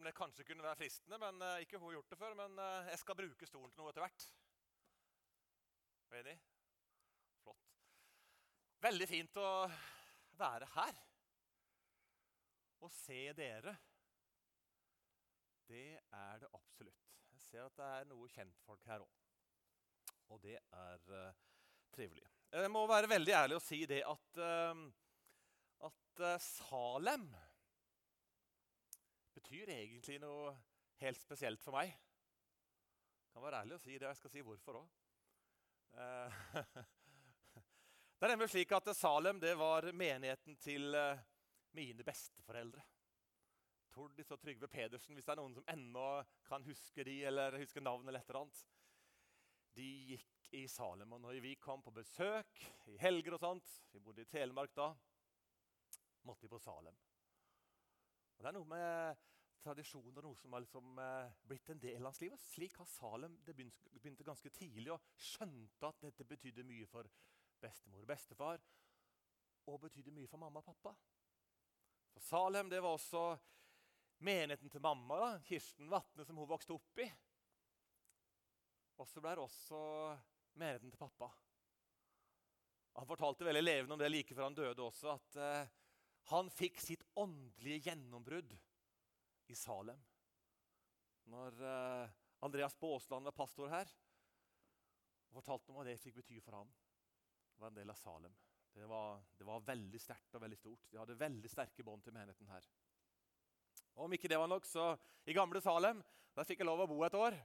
om 0.00 0.06
det 0.08 0.16
kanskje 0.16 0.44
kunne 0.48 0.64
være 0.64 0.78
fristende, 0.80 1.18
men 1.20 1.42
uh, 1.44 1.58
ikke 1.60 1.76
hun 1.76 1.90
har 1.90 1.98
gjort 1.98 2.12
det 2.12 2.18
før. 2.18 2.36
Men 2.38 2.54
uh, 2.56 2.88
jeg 2.88 3.00
skal 3.02 3.18
bruke 3.18 3.48
stolen 3.48 3.72
til 3.72 3.82
noe 3.82 3.92
etter 3.92 4.04
hvert. 4.06 4.24
Er 6.08 6.22
enig? 6.22 6.36
Flott. 7.42 7.66
Veldig 8.86 9.08
fint 9.10 9.40
å 9.42 9.50
være 10.40 10.68
her. 10.78 11.06
og 12.80 12.88
se 12.96 13.18
dere. 13.36 13.74
Det 15.68 16.00
er 16.00 16.38
det 16.40 16.48
absolutt. 16.56 17.10
Jeg 17.34 17.42
ser 17.44 17.66
at 17.66 17.76
det 17.76 17.88
er 17.98 18.08
noe 18.08 18.30
kjentfolk 18.32 18.88
her 18.88 19.04
òg. 19.04 19.18
Og 20.32 20.40
det 20.40 20.56
er 20.56 21.04
uh, 21.12 21.44
trivelig. 21.92 22.24
Jeg 22.56 22.72
må 22.72 22.86
være 22.88 23.12
veldig 23.12 23.36
ærlig 23.36 23.60
og 23.60 23.62
si 23.62 23.84
det 23.86 24.00
at, 24.08 24.40
at 25.86 26.22
Salem 26.40 27.28
betyr 29.34 29.72
egentlig 29.74 30.18
noe 30.22 30.54
helt 31.00 31.20
spesielt 31.20 31.62
for 31.62 31.76
meg. 31.76 31.90
Jeg 31.90 33.34
kan 33.34 33.44
være 33.44 33.60
ærlig 33.62 33.76
og 33.76 33.84
si 33.84 33.94
det, 33.94 34.04
og 34.04 34.10
jeg 34.10 34.20
skal 34.20 34.34
si 34.34 34.46
hvorfor 34.46 34.80
òg. 34.80 34.88
det 38.18 38.26
er 38.26 38.32
nemlig 38.32 38.50
slik 38.52 38.72
at 38.76 38.90
Salem 38.96 39.40
det 39.42 39.56
var 39.58 39.88
menigheten 39.92 40.56
til 40.62 40.94
mine 41.76 42.06
besteforeldre. 42.06 42.82
Tordis 43.90 44.30
og 44.30 44.40
Trygve 44.40 44.68
Pedersen, 44.70 45.14
hvis 45.14 45.26
det 45.26 45.34
er 45.34 45.40
noen 45.40 45.56
som 45.56 45.66
ennå 45.70 46.06
kan 46.46 46.64
huske 46.66 47.04
de, 47.06 47.16
eller 47.26 47.58
huske 47.58 47.82
navnet 47.82 48.10
eller 48.10 48.22
et 48.22 48.30
eller 48.30 48.44
annet. 48.44 48.62
De 49.74 49.88
gikk 50.12 50.50
i 50.60 50.64
Salem. 50.70 51.12
Og 51.14 51.22
når 51.22 51.40
vi 51.42 51.56
kom 51.58 51.82
på 51.82 51.94
besøk 51.94 52.62
i 52.90 52.96
helger 53.02 53.36
og 53.36 53.42
sånt, 53.42 53.76
vi 53.92 54.02
bodde 54.02 54.24
i 54.24 54.30
Telemark 54.30 54.74
da, 54.78 54.92
måtte 56.26 56.46
vi 56.46 56.52
på 56.52 56.62
Salem. 56.62 56.96
Og 58.40 58.44
Det 58.44 58.48
er 58.48 58.56
noe 58.56 58.68
med 58.72 59.18
tradisjon 59.60 60.14
og 60.16 60.22
noe 60.24 60.36
som 60.40 60.54
har 60.56 60.62
liksom, 60.64 60.98
eh, 60.98 61.32
blitt 61.44 61.68
en 61.68 61.78
del 61.78 61.98
av 61.98 62.06
hans 62.06 62.20
liv. 62.22 62.32
Slik 62.40 62.78
har 62.80 62.86
Salem 62.88 63.34
det 63.44 63.52
begynte, 63.52 64.24
ganske 64.24 64.48
tidlig 64.48 64.94
og 64.94 65.02
skjønte 65.14 65.84
at 65.84 66.00
dette 66.00 66.24
betydde 66.24 66.64
mye 66.64 66.86
for 66.88 67.04
bestemor 67.60 68.00
og 68.00 68.06
bestefar. 68.08 68.62
Og 69.68 69.76
betydde 69.82 70.14
mye 70.16 70.26
for 70.26 70.40
mamma 70.40 70.62
og 70.62 70.64
pappa. 70.64 70.94
For 72.14 72.20
Salem 72.20 72.70
det 72.70 72.80
var 72.80 72.96
også 72.96 73.38
menigheten 74.24 74.70
til 74.70 74.80
mamma, 74.80 75.18
da, 75.20 75.38
Kirsten 75.44 75.90
Vatne, 75.90 76.24
som 76.24 76.40
hun 76.40 76.48
vokste 76.48 76.72
opp 76.72 76.98
i. 77.04 77.10
Og 78.96 79.06
så 79.06 79.20
ble 79.20 79.34
det 79.36 79.44
også 79.44 79.82
menigheten 80.54 80.90
til 80.90 81.02
pappa. 81.04 81.28
Han 82.96 83.06
fortalte 83.06 83.44
veldig 83.44 83.62
levende 83.62 83.92
om 83.92 84.00
det 84.00 84.08
like 84.08 84.34
før 84.34 84.48
han 84.48 84.56
døde 84.56 84.80
også, 84.80 85.12
at 85.12 85.36
eh, 85.36 85.76
han 86.28 86.50
fikk 86.52 86.80
sitt 86.82 87.02
åndelige 87.18 87.90
gjennombrudd 87.90 88.52
i 89.50 89.56
Salem. 89.58 89.98
Når 91.30 91.56
eh, 91.64 92.12
Andreas 92.46 92.76
Baasland 92.78 93.26
var 93.28 93.36
pastor 93.36 93.70
her, 93.72 93.90
og 95.30 95.38
fortalte 95.38 95.70
om 95.70 95.78
hva 95.78 95.86
det 95.86 95.98
fikk 96.02 96.20
bety 96.20 96.40
for 96.42 96.58
ham. 96.58 96.70
Var 97.60 97.70
en 97.70 97.76
del 97.76 97.92
av 97.92 97.98
Salem. 97.98 98.32
Det 98.74 98.86
var, 98.86 99.20
det 99.38 99.46
var 99.46 99.66
veldig 99.66 100.00
sterkt 100.00 100.34
og 100.34 100.42
veldig 100.44 100.58
stort. 100.58 100.86
De 100.90 100.98
hadde 100.98 101.18
veldig 101.18 101.50
sterke 101.50 101.84
bånd 101.86 102.02
til 102.04 102.14
menigheten 102.14 102.50
her. 102.50 102.66
Og 103.96 104.06
om 104.06 104.14
ikke 104.14 104.30
det 104.30 104.38
var 104.38 104.50
nok, 104.50 104.66
så 104.66 104.92
i 105.26 105.34
gamle 105.36 105.62
Salem 105.62 106.02
der 106.36 106.46
fikk 106.46 106.62
jeg 106.62 106.68
lov 106.70 106.84
å 106.84 106.88
bo 106.90 107.00
et 107.04 107.16
år. 107.18 107.36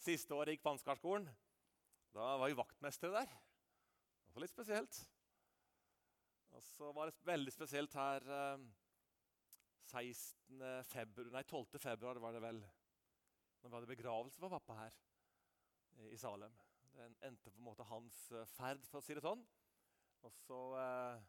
Siste 0.00 0.34
året 0.34 0.56
gikk 0.56 0.64
på 0.64 0.72
Ansgarskolen. 0.72 1.28
Da 2.12 2.34
var 2.40 2.50
vi 2.50 2.58
vaktmestere 2.58 3.22
der. 3.22 3.34
Det 4.26 4.34
var 4.34 4.44
litt 4.44 4.52
spesielt. 4.52 4.98
Og 6.52 6.62
så 6.62 6.92
var 6.92 7.08
det 7.08 7.26
veldig 7.26 7.52
spesielt 7.54 7.94
her 7.96 8.26
eh, 8.28 8.64
16. 9.92 10.62
Februar, 10.88 11.30
nei, 11.34 11.42
12. 11.48 11.78
februar 11.80 12.20
var 12.22 12.36
det 12.36 12.42
vel. 12.44 12.60
Nå 13.62 13.70
var 13.72 13.84
det 13.84 13.92
begravelse 13.92 14.40
for 14.40 14.52
pappa 14.52 14.76
her 14.82 14.96
i 16.10 16.18
Salem. 16.20 16.54
Det 16.92 17.08
endte 17.24 17.50
på 17.50 17.58
en 17.60 17.68
måte 17.70 17.86
hans 17.88 18.24
eh, 18.32 18.48
ferd, 18.56 18.84
for 18.90 19.00
å 19.00 19.04
si 19.04 19.16
det 19.16 19.24
sånn. 19.24 19.42
Og 20.22 20.32
så 20.44 20.60
eh, 20.78 21.22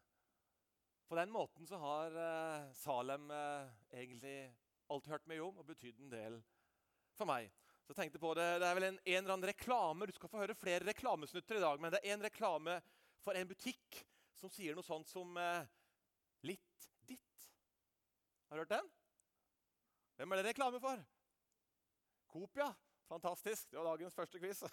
På 1.08 1.18
den 1.18 1.32
måten 1.32 1.66
så 1.66 1.78
har 1.82 2.16
eh, 2.20 2.70
Salem 2.76 3.30
eh, 3.30 3.72
egentlig 4.00 4.38
alltid 4.92 5.12
hørt 5.14 5.30
mye 5.30 5.44
om 5.44 5.60
og 5.60 5.68
betydd 5.68 6.00
en 6.04 6.12
del 6.12 6.40
for 7.16 7.28
meg. 7.30 7.48
Så 7.84 7.92
jeg 7.92 8.00
tenkte 8.02 8.20
på 8.20 8.32
Det 8.36 8.46
det 8.62 8.68
er 8.68 8.76
vel 8.78 8.88
en, 8.88 8.98
en 9.02 9.20
eller 9.20 9.34
annen 9.34 9.48
reklame, 9.50 10.06
Du 10.06 10.12
skal 10.16 10.30
få 10.32 10.42
høre 10.42 10.56
flere 10.58 10.86
reklamesnutter 10.88 11.58
i 11.58 11.64
dag. 11.64 11.80
Men 11.80 11.94
det 11.94 12.02
er 12.02 12.16
en 12.16 12.26
reklame 12.28 12.78
for 13.24 13.36
en 13.36 13.48
butikk 13.48 14.04
som 14.38 14.52
sier 14.52 14.76
noe 14.76 14.86
sånt 14.86 15.08
som 15.10 15.36
eh, 15.40 15.66
'litt 16.44 16.88
ditt'. 17.08 17.50
Har 18.48 18.56
du 18.56 18.64
hørt 18.64 18.74
den? 18.76 18.90
Hvem 20.16 20.32
er 20.32 20.36
det 20.36 20.48
reklame 20.50 20.80
for? 20.80 21.04
Coop, 22.30 22.56
ja. 22.56 22.72
Fantastisk. 23.08 23.70
Det 23.70 23.78
var 23.78 23.92
dagens 23.92 24.14
første 24.14 24.40
quiz. 24.40 24.64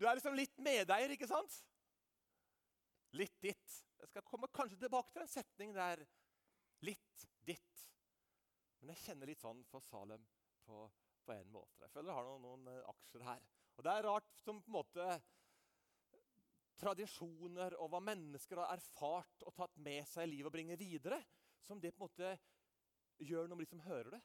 Du 0.00 0.06
er 0.08 0.16
liksom 0.16 0.32
litt 0.32 0.54
medeier, 0.64 1.12
ikke 1.12 1.28
sant? 1.28 1.52
Litt 3.12 3.34
ditt. 3.44 3.74
Jeg 4.00 4.08
skal 4.08 4.24
komme 4.24 4.48
kanskje 4.48 4.78
tilbake 4.80 5.12
til 5.12 5.26
en 5.26 5.28
setning 5.28 5.74
der. 5.76 6.00
Litt 6.88 7.24
ditt. 7.44 7.82
Men 8.80 8.94
jeg 8.94 9.02
kjenner 9.02 9.28
litt 9.28 9.42
sånn 9.44 9.60
for 9.68 9.84
Salem 9.84 10.24
på, 10.64 10.86
på 11.26 11.34
en 11.34 11.52
måte. 11.52 11.82
Jeg 11.84 11.92
føler 11.92 12.14
jeg 12.14 12.16
har 12.16 12.30
noen, 12.30 12.46
noen 12.46 12.80
uh, 12.80 12.88
aksjer 12.94 13.26
her. 13.26 13.44
Og 13.76 13.84
det 13.84 13.92
er 13.92 14.08
rart 14.08 14.40
som 14.40 14.62
på 14.64 14.72
en 14.72 14.78
måte 14.78 15.10
tradisjoner 16.80 17.76
og 17.80 17.90
hva 17.92 18.00
mennesker 18.02 18.60
har 18.62 18.74
erfart 18.74 19.44
og 19.46 19.54
tatt 19.56 19.76
med 19.84 20.06
seg 20.08 20.26
i 20.26 20.32
livet 20.34 20.50
og 20.50 20.54
bringer 20.54 20.80
videre, 20.80 21.20
som 21.60 21.80
det 21.80 21.92
på 21.94 22.04
en 22.04 22.08
måte 22.08 22.34
gjør 23.20 23.48
noe 23.48 23.60
med 23.60 23.66
de 23.66 23.74
som 23.74 23.82
hører 23.84 24.14
det. 24.16 24.20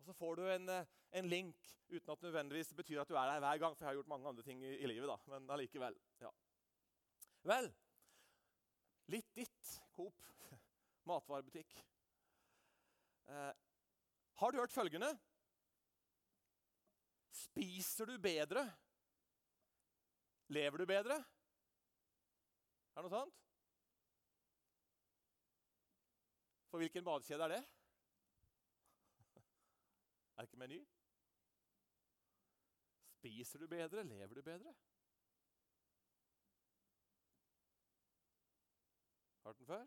Og 0.00 0.08
så 0.08 0.14
får 0.16 0.36
du 0.36 0.44
en, 0.52 0.68
eh, 0.68 0.88
en, 1.20 1.28
link 1.28 1.56
uten 1.88 2.10
at 2.12 2.20
det 2.20 2.28
nødvendigvis 2.28 2.74
betyr 2.76 3.00
at 3.00 3.08
du 3.08 3.16
er 3.16 3.30
der 3.30 3.40
hver 3.40 3.60
gang. 3.60 3.76
For 3.76 3.84
jeg 3.84 3.90
har 3.90 3.98
gjort 4.00 4.12
mange 4.12 4.28
andre 4.28 4.42
ting 4.42 4.62
i, 4.64 4.74
i 4.76 4.88
livet, 4.90 5.08
da, 5.08 5.16
men 5.32 5.50
allikevel. 5.50 5.96
Ja. 6.20 6.32
Vel, 7.44 7.70
litt 9.12 9.30
ditt, 9.36 9.74
Coop. 9.96 10.24
Matvarebutikk. 11.08 11.76
Eh, 13.28 13.52
har 14.40 14.52
du 14.52 14.58
hørt 14.58 14.72
følgende? 14.72 15.12
Spiser 17.34 18.08
du 18.08 18.18
bedre? 18.18 18.64
Lever 20.52 20.78
du 20.78 20.86
bedre? 20.86 21.16
Er 22.94 23.02
det 23.02 23.10
noe 23.10 23.18
sånt? 23.18 23.40
For 26.70 26.82
hvilken 26.82 27.06
badekjede 27.06 27.46
er 27.46 27.56
det? 27.56 27.62
Er 30.34 30.42
det 30.42 30.48
ikke 30.48 30.62
Meny? 30.62 30.80
Spiser 33.18 33.58
du 33.58 33.68
bedre? 33.70 34.02
Lever 34.02 34.34
du 34.34 34.42
bedre? 34.42 34.74
Hørt 39.44 39.58
den 39.58 39.66
før? 39.66 39.86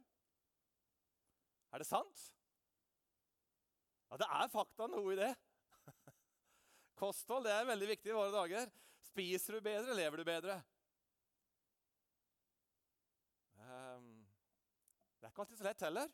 Er 1.72 1.78
det 1.78 1.88
sant? 1.88 2.24
Ja, 4.12 4.18
det 4.18 4.28
er 4.39 4.47
fakta 4.51 4.88
noe 4.91 5.13
i 5.13 5.19
det. 5.19 5.34
Kosthold 7.01 7.47
det 7.47 7.53
er 7.56 7.68
veldig 7.72 7.89
viktig 7.91 8.12
i 8.12 8.16
våre 8.16 8.31
dager. 8.35 8.72
Spiser 9.09 9.57
du 9.57 9.66
bedre, 9.66 9.95
lever 9.97 10.22
du 10.22 10.28
bedre? 10.28 10.62
Um, 13.68 14.28
det 15.19 15.26
er 15.26 15.26
ikke 15.37 15.45
alltid 15.45 15.59
så 15.59 15.67
lett 15.67 15.83
heller. 15.85 16.13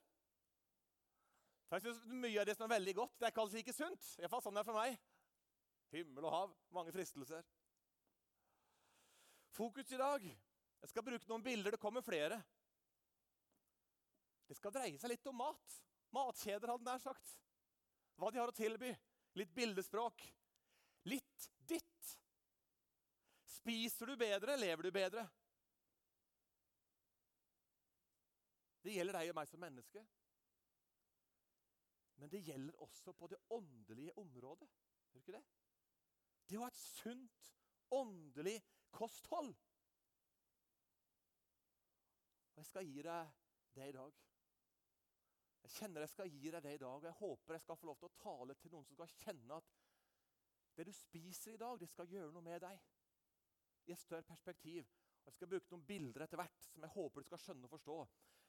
For 1.70 1.80
jeg 1.80 1.84
synes 1.86 2.22
Mye 2.24 2.40
av 2.42 2.48
det 2.48 2.56
som 2.58 2.66
er 2.68 2.76
veldig 2.76 2.94
godt, 2.98 3.14
det 3.16 3.26
er 3.26 3.32
ikke 3.32 3.44
alltid 3.46 3.62
like 3.62 3.76
sunt. 3.76 4.08
I 4.18 4.24
hvert 4.24 4.34
fall 4.34 4.42
sånn 4.44 4.58
er 4.58 4.66
det 4.66 4.68
for 4.68 4.80
meg. 4.82 4.98
Himmel 5.94 6.28
og 6.28 6.34
hav. 6.34 6.56
Mange 6.76 6.92
fristelser. 6.92 7.46
Fokus 9.54 9.94
i 9.94 10.00
dag. 10.02 10.26
Jeg 10.28 10.92
skal 10.92 11.06
bruke 11.08 11.30
noen 11.30 11.46
bilder. 11.46 11.78
Det 11.78 11.80
kommer 11.80 12.04
flere. 12.04 12.42
Det 14.50 14.58
skal 14.60 14.76
dreie 14.76 15.00
seg 15.00 15.14
litt 15.14 15.32
om 15.32 15.40
mat. 15.40 15.78
Matkjeder, 16.14 16.74
hadde 16.74 16.86
nær 16.86 17.00
sagt 17.02 17.38
hva 18.20 18.30
de 18.30 18.42
har 18.42 18.52
å 18.52 18.58
tilby. 18.58 18.92
Litt 19.40 19.54
bildespråk. 19.56 20.20
Litt 21.10 21.48
ditt. 21.70 22.12
Spiser 23.56 24.12
du 24.12 24.20
bedre, 24.20 24.60
lever 24.60 24.90
du 24.90 24.92
bedre? 24.94 25.24
Det 28.84 28.94
gjelder 28.94 29.16
deg 29.20 29.32
og 29.32 29.38
meg 29.40 29.50
som 29.50 29.64
menneske. 29.64 30.04
Men 32.20 32.32
det 32.32 32.44
gjelder 32.46 32.82
også 32.84 33.14
på 33.18 33.28
det 33.32 33.40
åndelige 33.56 34.18
området. 34.20 34.70
Gjør 35.12 35.24
ikke 35.24 35.38
det? 35.38 35.44
Det 36.50 36.60
å 36.60 36.66
ha 36.66 36.72
et 36.72 36.82
sunt, 36.82 37.54
åndelig 37.96 38.58
kosthold. 38.92 39.54
Og 42.54 42.62
jeg 42.62 42.70
skal 42.70 42.88
gi 42.88 43.06
deg 43.08 43.32
det 43.74 43.88
i 43.90 43.96
dag. 43.96 44.20
Jeg 45.64 45.76
kjenner 45.78 46.04
jeg 46.04 46.12
skal 46.12 46.34
gi 46.34 46.52
deg 46.52 46.66
det 46.66 46.74
i 46.76 46.82
dag, 46.82 46.98
og 47.00 47.08
jeg 47.08 47.20
håper 47.22 47.56
jeg 47.56 47.64
skal 47.64 47.80
få 47.80 47.88
lov 47.88 48.02
til 48.02 48.10
å 48.10 48.18
tale 48.20 48.56
til 48.60 48.74
noen 48.74 48.86
som 48.88 48.98
skal 49.00 49.14
kjenne 49.24 49.60
at 49.64 49.72
det 50.76 50.88
du 50.90 50.94
spiser 50.96 51.54
i 51.54 51.62
dag, 51.62 51.80
det 51.80 51.88
skal 51.92 52.10
gjøre 52.10 52.34
noe 52.34 52.44
med 52.46 52.60
deg. 52.66 52.84
I 53.88 53.94
et 53.94 54.00
større 54.00 54.26
perspektiv. 54.28 54.88
Og 55.24 55.30
Jeg 55.30 55.38
skal 55.38 55.50
bruke 55.52 55.72
noen 55.72 55.86
bilder 55.88 56.26
etter 56.26 56.40
hvert 56.40 56.66
som 56.68 56.84
jeg 56.84 56.96
håper 56.96 57.24
du 57.24 57.30
skal 57.30 57.42
skjønne 57.42 57.68
og 57.68 57.74
forstå. 57.76 57.98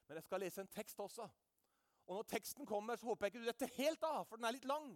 Men 0.07 0.19
jeg 0.19 0.27
skal 0.27 0.43
lese 0.45 0.63
en 0.63 0.73
tekst 0.73 1.01
også. 1.01 1.27
Og 2.05 2.19
når 2.19 2.29
teksten 2.29 2.67
kommer, 2.69 2.97
så 2.97 3.09
håper 3.09 3.27
jeg 3.27 3.33
ikke 3.33 3.45
du 3.45 3.49
detter 3.49 3.77
helt 3.79 4.03
av, 4.05 4.25
for 4.29 4.37
den 4.37 4.49
er 4.49 4.57
litt 4.57 4.69
lang. 4.69 4.91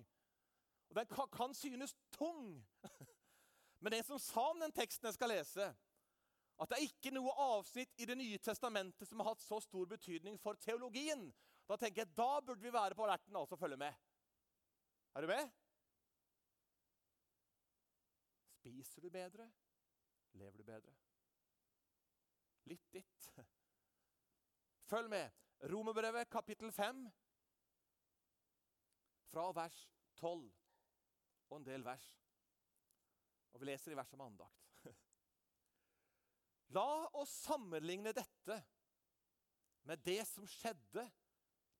Og 0.89 0.97
den 0.97 1.29
kan, 1.33 1.55
synes 1.57 1.95
tung. 2.13 2.59
Men 3.81 3.95
det 3.95 4.03
som 4.07 4.21
sa 4.21 4.51
om 4.51 4.61
den 4.61 4.75
teksten 4.75 5.09
jeg 5.09 5.17
skal 5.17 5.33
lese, 5.33 5.69
at 6.59 6.71
det 6.71 6.79
er 6.79 6.89
ikke 6.89 7.13
noe 7.15 7.33
avsnitt 7.39 7.93
i 8.03 8.07
Det 8.09 8.17
nye 8.19 8.41
testamentet 8.43 9.07
som 9.09 9.21
har 9.23 9.31
hatt 9.31 9.45
så 9.45 9.61
stor 9.63 9.87
betydning 9.87 10.39
for 10.43 10.59
teologien. 10.59 11.29
Da 11.69 11.77
tenker 11.79 12.03
jeg, 12.03 12.15
da 12.17 12.41
burde 12.41 12.65
vi 12.65 12.73
være 12.75 12.97
på 12.99 13.05
alerten 13.07 13.37
altså 13.37 13.55
og 13.55 13.63
følge 13.63 13.79
med. 13.79 13.95
Er 15.15 15.25
du 15.25 15.31
med? 15.31 15.53
Spiser 18.59 19.05
du 19.07 19.11
bedre? 19.11 19.47
Lever 20.33 20.59
du 20.59 20.65
bedre? 20.65 20.97
Litt 22.69 22.93
ditt. 22.93 23.31
Følg 24.89 25.11
med. 25.13 25.31
Romerbrevet 25.69 26.31
kapittel 26.31 26.73
5, 26.73 27.01
fra 29.29 29.51
vers 29.53 29.77
12 30.17 30.47
og 31.51 31.57
en 31.59 31.67
del 31.67 31.85
vers. 31.85 32.07
Og 33.53 33.61
vi 33.61 33.69
leser 33.69 33.93
i 33.93 33.99
vers 33.99 34.15
om 34.17 34.25
andakt. 34.25 34.81
La 36.77 36.87
oss 37.21 37.35
sammenligne 37.43 38.15
dette 38.17 38.59
med 39.89 40.01
det 40.09 40.23
som 40.31 40.49
skjedde 40.49 41.05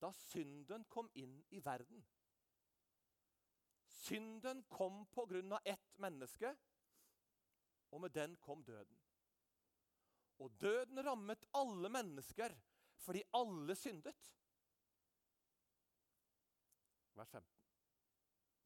da 0.03 0.13
synden 0.29 0.85
kom 0.93 1.09
inn 1.17 1.41
i 1.49 1.65
verden. 1.65 2.05
Synden 3.89 4.67
kom 4.69 5.07
på 5.13 5.25
grunn 5.31 5.53
av 5.57 5.65
ett 5.65 5.97
menneske, 5.97 6.53
og 7.89 8.05
med 8.05 8.13
den 8.13 8.37
kom 8.45 8.61
døden. 8.65 9.01
Og 10.45 10.53
døden 10.61 11.01
rammet 11.03 11.49
alle 11.57 11.89
mennesker 11.91 12.53
fordi 13.03 13.23
alle 13.37 13.77
syndet. 13.77 14.35
Vers 17.19 17.31
15. 17.31 17.55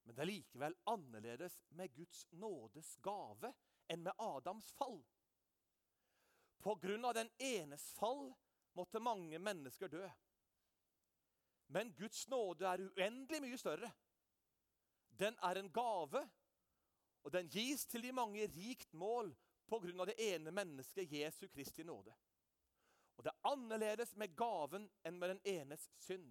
Men 0.02 0.14
det 0.14 0.22
er 0.22 0.30
likevel 0.30 0.76
annerledes 0.90 1.60
med 1.78 1.94
Guds 1.94 2.24
nådes 2.32 2.96
gave 3.02 3.52
enn 3.92 4.02
med 4.02 4.18
Adams 4.18 4.72
fall. 4.76 4.98
På 6.62 6.74
grunn 6.74 7.04
av 7.04 7.14
den 7.14 7.30
enes 7.38 7.84
fall 7.96 8.28
måtte 8.78 9.02
mange 9.02 9.38
mennesker 9.38 9.88
dø. 9.88 10.04
Men 11.72 11.94
Guds 11.96 12.26
nåde 12.28 12.66
er 12.68 12.82
uendelig 12.84 13.40
mye 13.42 13.58
større. 13.58 13.88
Den 15.18 15.38
er 15.42 15.58
en 15.58 15.70
gave, 15.72 16.22
og 17.22 17.32
den 17.32 17.48
gis 17.48 17.86
til 17.86 18.02
de 18.02 18.12
mange 18.12 18.46
rikt 18.52 18.92
mål 18.92 19.32
på 19.68 19.78
grunn 19.80 20.00
av 20.02 20.10
det 20.10 20.18
ene 20.20 20.52
mennesket, 20.52 21.12
Jesu 21.12 21.46
Kristi 21.48 21.84
nåde. 21.86 22.14
Og 23.16 23.24
det 23.24 23.32
er 23.32 23.50
annerledes 23.52 24.14
med 24.16 24.36
gaven 24.36 24.88
enn 25.04 25.18
med 25.20 25.34
den 25.34 25.42
enes 25.44 25.88
synd. 26.00 26.30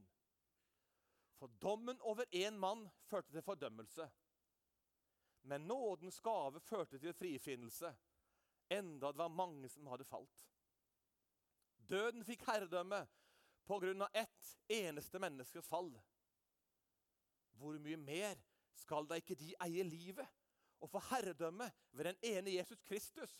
For 1.39 1.51
dommen 1.61 2.01
over 2.01 2.27
én 2.31 2.57
mann 2.61 2.85
førte 3.09 3.31
til 3.31 3.45
fordømmelse. 3.45 4.09
Men 5.41 5.67
nådens 5.67 6.19
gave 6.21 6.59
førte 6.59 6.99
til 6.99 7.13
frifinnelse 7.13 7.95
enda 8.71 9.11
det 9.11 9.17
var 9.17 9.27
mange 9.27 9.69
som 9.69 9.87
hadde 9.87 10.05
falt. 10.07 10.45
Døden 11.89 12.23
fikk 12.23 12.45
herredømme 12.47 13.01
på 13.67 13.79
grunn 13.83 14.05
av 14.05 14.15
ett 14.15 14.51
eneste 14.71 15.19
menneskes 15.19 15.67
fall. 15.67 15.91
Hvor 17.59 17.77
mye 17.83 17.99
mer 17.99 18.39
skal 18.77 19.09
da 19.09 19.17
ikke 19.19 19.35
de 19.35 19.51
eie 19.65 19.83
livet 19.83 20.27
og 20.81 20.89
få 20.89 21.01
herredømme 21.11 21.67
ved 21.91 22.09
den 22.09 22.21
ene 22.25 22.55
Jesus 22.55 22.81
Kristus, 22.81 23.33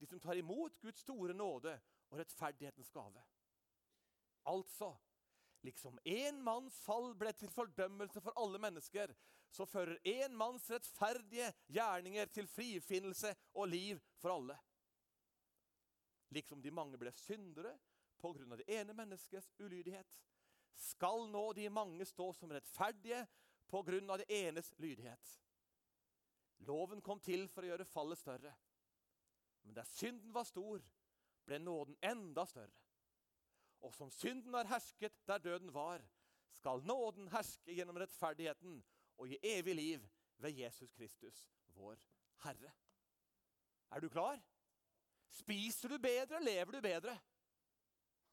de 0.00 0.08
som 0.08 0.20
tar 0.20 0.36
imot 0.40 0.80
Guds 0.82 1.04
store 1.04 1.34
nåde 1.34 1.76
og 2.12 2.20
rettferdighetens 2.20 2.92
gave? 2.92 3.22
Altså, 4.44 4.92
liksom 5.64 5.98
én 6.04 6.40
manns 6.44 6.76
fall 6.84 7.14
ble 7.18 7.32
til 7.32 7.50
fordømmelse 7.50 8.20
for 8.20 8.36
alle 8.36 8.60
mennesker, 8.60 9.14
så 9.52 9.66
fører 9.68 10.00
én 10.08 10.34
manns 10.36 10.68
rettferdige 10.70 11.50
gjerninger 11.72 12.30
til 12.32 12.48
frifinnelse 12.48 13.34
og 13.54 13.68
liv 13.68 14.00
for 14.20 14.36
alle. 14.36 14.56
Liksom 16.32 16.62
de 16.64 16.72
mange 16.72 16.98
ble 17.00 17.12
syndere 17.12 17.74
pga. 18.22 18.56
det 18.56 18.68
ene 18.68 18.94
menneskets 18.94 19.52
ulydighet, 19.58 20.18
skal 20.74 21.28
nå 21.28 21.52
de 21.52 21.68
mange 21.68 22.04
stå 22.04 22.32
som 22.32 22.50
rettferdige 22.50 23.26
pga. 23.68 24.16
det 24.16 24.26
enes 24.28 24.72
lydighet. 24.78 25.38
Loven 26.58 27.00
kom 27.02 27.20
til 27.20 27.48
for 27.48 27.62
å 27.62 27.72
gjøre 27.72 27.84
fallet 27.84 28.18
større. 28.18 28.54
Men 29.62 29.74
der 29.74 29.84
synden 29.84 30.34
var 30.34 30.44
stor, 30.44 30.82
ble 31.46 31.58
nåden 31.58 31.96
enda 32.00 32.46
større. 32.46 32.78
Og 33.82 33.94
som 33.94 34.10
synden 34.14 34.54
har 34.54 34.70
hersket 34.70 35.16
der 35.26 35.42
døden 35.42 35.72
var, 35.74 36.04
skal 36.52 36.84
nåden 36.86 37.28
herske 37.32 37.74
gjennom 37.74 37.98
rettferdigheten 37.98 38.78
og 39.18 39.30
gi 39.30 39.38
evig 39.42 39.74
liv 39.74 40.06
ved 40.42 40.58
Jesus 40.58 40.92
Kristus, 40.92 41.48
vår 41.74 41.98
Herre. 42.44 42.72
Er 43.90 44.00
du 44.00 44.08
klar? 44.08 44.40
Spiser 45.32 45.88
du 45.88 45.98
bedre, 45.98 46.40
lever 46.42 46.72
du 46.72 46.80
bedre. 46.80 47.16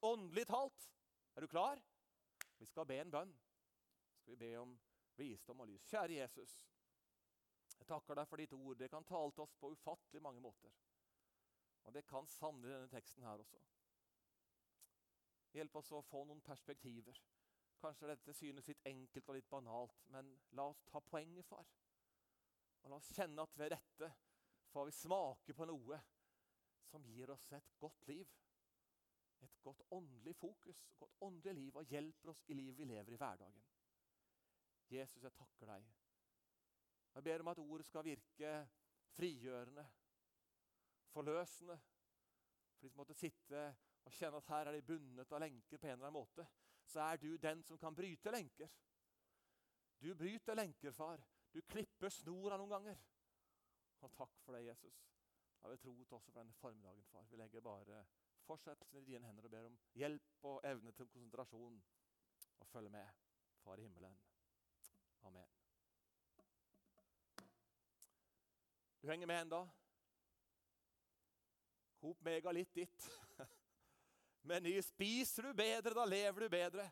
Åndelig 0.01 0.45
talt. 0.47 0.89
Er 1.35 1.41
du 1.41 1.47
klar? 1.47 1.81
Vi 2.57 2.65
skal 2.65 2.85
be 2.85 2.99
en 2.99 3.11
bønn. 3.11 3.31
Skal 4.19 4.35
vi 4.35 4.39
be 4.43 4.53
om 4.59 4.75
visdom 5.15 5.59
og 5.63 5.67
lys. 5.67 5.85
Kjære 5.87 6.21
Jesus. 6.21 6.53
Jeg 7.79 7.87
takker 7.87 8.19
deg 8.19 8.27
for 8.27 8.41
ditt 8.41 8.53
ord. 8.53 8.77
Det 8.79 8.89
kan 8.91 9.07
tale 9.07 9.31
til 9.31 9.45
oss 9.45 9.55
på 9.59 9.71
ufattelig 9.71 10.21
mange 10.21 10.43
måter. 10.43 10.73
Og 11.89 11.93
det 11.95 12.03
kan 12.05 12.27
sannelig 12.29 12.69
denne 12.69 12.89
teksten 12.91 13.23
her 13.25 13.41
også. 13.41 13.57
Hjelp 15.57 15.79
oss 15.79 15.87
å 15.97 16.03
få 16.05 16.21
noen 16.29 16.43
perspektiver. 16.45 17.17
Kanskje 17.81 18.11
dette 18.11 18.35
synes 18.37 18.67
litt 18.69 18.83
enkelt 18.85 19.31
og 19.31 19.37
litt 19.39 19.47
banalt, 19.49 20.03
men 20.13 20.29
la 20.53 20.67
oss 20.69 20.83
ta 20.85 21.01
poenget, 21.01 21.47
far. 21.49 21.65
Og 22.83 22.93
la 22.93 22.99
oss 22.99 23.09
kjenne 23.15 23.41
at 23.41 23.57
ved 23.57 23.73
dette 23.73 24.11
får 24.69 24.85
vi 24.91 24.95
smake 24.99 25.55
på 25.57 25.65
noe 25.65 25.97
som 26.91 27.09
gir 27.09 27.33
oss 27.33 27.47
et 27.57 27.73
godt 27.81 28.05
liv. 28.11 28.37
Et 29.41 29.57
godt 29.65 29.81
åndelig 29.95 30.35
fokus, 30.37 30.83
et 30.85 30.99
godt 31.01 31.17
åndelig 31.25 31.55
liv, 31.57 31.79
og 31.79 31.89
hjelper 31.89 32.35
oss 32.35 32.43
i 32.45 32.59
livet 32.59 32.77
vi 32.77 32.91
lever 32.91 33.15
i 33.15 33.21
hverdagen. 33.23 33.65
Jesus, 34.93 35.23
jeg 35.23 35.33
takker 35.33 35.73
deg. 35.73 35.89
Jeg 37.15 37.25
ber 37.25 37.41
om 37.41 37.49
at 37.49 37.65
ordet 37.65 37.89
skal 37.89 38.05
virke 38.05 38.53
frigjørende, 39.17 39.89
forløsende. 41.13 41.77
For 42.75 42.85
de 42.85 42.91
som 42.91 43.01
måtte 43.01 43.17
sitte 43.17 43.63
og 44.05 44.15
kjenne 44.15 44.39
at 44.39 44.51
her 44.53 44.69
er 44.69 44.77
de 44.77 44.85
bundet 44.87 45.31
av 45.35 45.43
lenker 45.43 45.77
på 45.77 45.87
en 45.87 45.97
eller 45.97 46.07
annen 46.07 46.19
måte, 46.19 46.45
så 46.89 47.03
er 47.11 47.21
du 47.21 47.35
den 47.37 47.63
som 47.63 47.77
kan 47.77 47.95
bryte 47.95 48.31
lenker. 48.33 48.71
Du 49.99 50.13
bryter 50.15 50.55
lenker, 50.55 50.91
far. 50.95 51.21
Du 51.53 51.61
klipper 51.61 52.09
snora 52.13 52.57
noen 52.57 52.71
ganger. 52.71 52.99
Og 54.05 54.13
takk 54.15 54.37
for 54.45 54.55
det, 54.55 54.63
Jesus. 54.69 55.01
Da 55.59 55.67
har 55.67 55.75
vi 55.75 55.81
til 55.83 55.91
også 55.91 56.19
for 56.23 56.39
denne 56.39 56.55
formiddagen, 56.55 57.05
far. 57.11 57.25
Vi 57.29 57.37
legger 57.37 57.65
bare 57.65 58.03
fortsettelsen 58.47 59.01
i 59.01 59.09
dine 59.11 59.27
hender 59.27 59.45
og 59.45 59.51
ber 59.51 59.67
om 59.67 59.79
hjelp 59.99 60.45
og 60.47 60.61
evne 60.65 60.93
til 60.95 61.09
konsentrasjon. 61.11 61.81
Og 62.59 62.67
følge 62.67 62.89
med, 62.89 63.07
Far 63.59 63.77
i 63.77 63.81
himmelen. 63.81 64.15
Amen. 65.21 65.47
Du 69.01 69.07
henger 69.07 69.27
med 69.27 69.41
enda? 69.41 69.67
Hop 71.99 72.21
mega 72.23 72.51
litt 72.55 72.73
ditt. 72.75 73.09
Meny 74.49 74.77
spiser 74.83 75.49
du 75.49 75.53
bedre, 75.53 75.93
da 75.95 76.05
lever 76.07 76.45
du 76.45 76.49
bedre. 76.49 76.85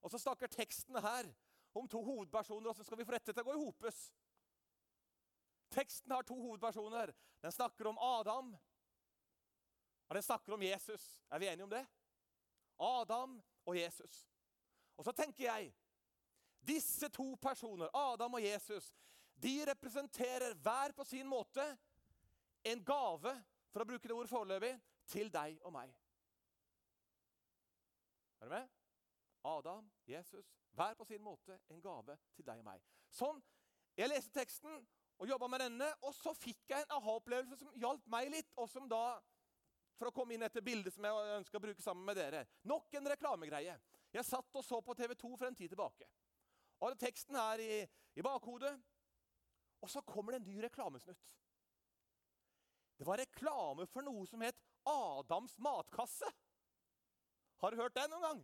Og 0.00 0.12
så 0.12 0.20
snakker 0.22 0.50
teksten 0.52 0.96
her 1.02 1.28
om 1.76 1.88
to 1.88 2.00
hovedpersoner. 2.04 2.70
Hvordan 2.70 2.86
skal 2.86 2.98
vi 2.98 3.06
få 3.08 3.16
dette 3.16 3.34
til 3.34 3.42
å 3.44 3.48
gå 3.48 3.56
i 3.56 3.62
hopes? 3.66 3.98
Teksten 5.74 6.14
har 6.14 6.24
to 6.24 6.38
hovedpersoner. 6.38 7.12
Den 7.42 7.54
snakker 7.54 7.90
om 7.90 7.98
Adam, 8.02 8.54
og 10.08 10.14
den 10.16 10.24
snakker 10.24 10.56
om 10.56 10.62
Jesus. 10.62 11.20
Er 11.30 11.38
vi 11.38 11.46
enige 11.46 11.64
om 11.64 11.70
det? 11.70 11.84
Adam 12.78 13.42
og 13.64 13.76
Jesus. 13.76 14.24
Og 14.96 15.04
så 15.04 15.12
tenker 15.12 15.44
jeg 15.44 15.68
disse 16.68 17.08
to 17.08 17.34
personer, 17.42 17.90
Adam 17.94 18.34
og 18.34 18.42
Jesus, 18.42 18.90
de 19.38 19.60
representerer 19.68 20.54
hver 20.54 20.92
på 20.96 21.04
sin 21.04 21.28
måte 21.28 21.64
en 22.66 22.82
gave, 22.84 23.34
for 23.72 23.84
å 23.84 23.88
bruke 23.88 24.08
det 24.08 24.16
ordet 24.16 24.32
foreløpig, 24.32 24.74
til 25.08 25.30
deg 25.32 25.58
og 25.64 25.72
meg. 25.72 25.94
Er 28.40 28.48
du 28.48 28.52
med? 28.52 28.68
Adam, 29.48 29.86
Jesus, 30.06 30.52
hver 30.76 30.94
på 30.98 31.06
sin 31.08 31.22
måte 31.22 31.56
en 31.72 31.80
gave 31.82 32.18
til 32.36 32.46
deg 32.46 32.60
og 32.60 32.68
meg. 32.68 32.84
Sånn, 33.10 33.40
Jeg 33.98 34.12
leste 34.12 34.30
teksten, 34.30 34.84
og 35.18 35.26
jobba 35.26 35.48
med 35.50 35.64
denne. 35.64 35.88
Og 36.06 36.14
så 36.14 36.32
fikk 36.38 36.70
jeg 36.70 36.84
en 36.84 36.96
aha-opplevelse 36.98 37.58
som 37.58 37.74
hjalp 37.82 38.06
meg 38.10 38.30
litt. 38.32 38.52
og 38.56 38.68
som 38.70 38.88
da, 38.88 39.20
For 39.98 40.10
å 40.10 40.14
komme 40.14 40.36
inn 40.36 40.44
etter 40.46 40.62
bildet 40.62 40.94
som 40.94 41.02
jeg 41.02 41.38
ønsker 41.40 41.58
å 41.58 41.62
bruke 41.64 41.82
sammen 41.82 42.04
med 42.06 42.14
dere. 42.16 42.44
Nok 42.62 42.92
en 42.94 43.08
reklamegreie. 43.10 43.74
Jeg 44.14 44.24
satt 44.24 44.54
og 44.54 44.62
så 44.64 44.78
på 44.80 44.94
TV 44.94 45.16
2 45.18 45.36
for 45.36 45.48
en 45.48 45.56
tid 45.58 45.72
tilbake. 45.72 46.06
Og 46.78 46.86
hadde 46.86 47.00
teksten 47.02 47.34
her 47.34 47.58
i, 47.58 47.80
i 48.14 48.22
bakhodet. 48.22 48.70
Og 49.82 49.90
så 49.90 50.00
kommer 50.06 50.32
det 50.32 50.40
en 50.40 50.46
ny 50.52 50.62
reklamesnutt. 50.62 51.18
Det 52.98 53.06
var 53.06 53.20
reklame 53.20 53.86
for 53.86 54.02
noe 54.02 54.26
som 54.26 54.42
het 54.42 54.58
Adams 54.88 55.54
matkasse. 55.62 56.28
Har 57.62 57.70
du 57.70 57.78
hørt 57.78 57.94
den 57.94 58.10
noen 58.10 58.24
gang? 58.24 58.40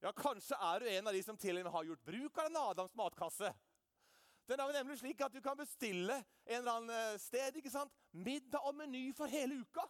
Ja, 0.00 0.12
Kanskje 0.16 0.56
er 0.56 0.80
du 0.80 0.88
en 0.88 1.10
av 1.10 1.16
de 1.16 1.22
som 1.22 1.38
til 1.38 1.58
og 1.58 1.66
med 1.66 1.74
har 1.74 1.88
gjort 1.90 2.06
bruk 2.06 2.38
av 2.38 2.48
en 2.48 2.60
Adams 2.62 2.94
matkasse. 2.98 3.50
Den 4.48 4.62
er 4.62 4.72
nemlig 4.74 4.98
slik 4.98 5.20
at 5.22 5.34
Du 5.34 5.40
kan 5.44 5.58
bestille 5.58 6.16
en 6.46 6.56
eller 6.62 6.72
annen 6.72 6.94
eh, 6.94 7.18
sted 7.22 7.58
ikke 7.60 7.70
sant? 7.70 7.92
middag 8.10 8.64
og 8.66 8.74
meny 8.74 9.10
for 9.14 9.30
hele 9.30 9.60
uka. 9.60 9.84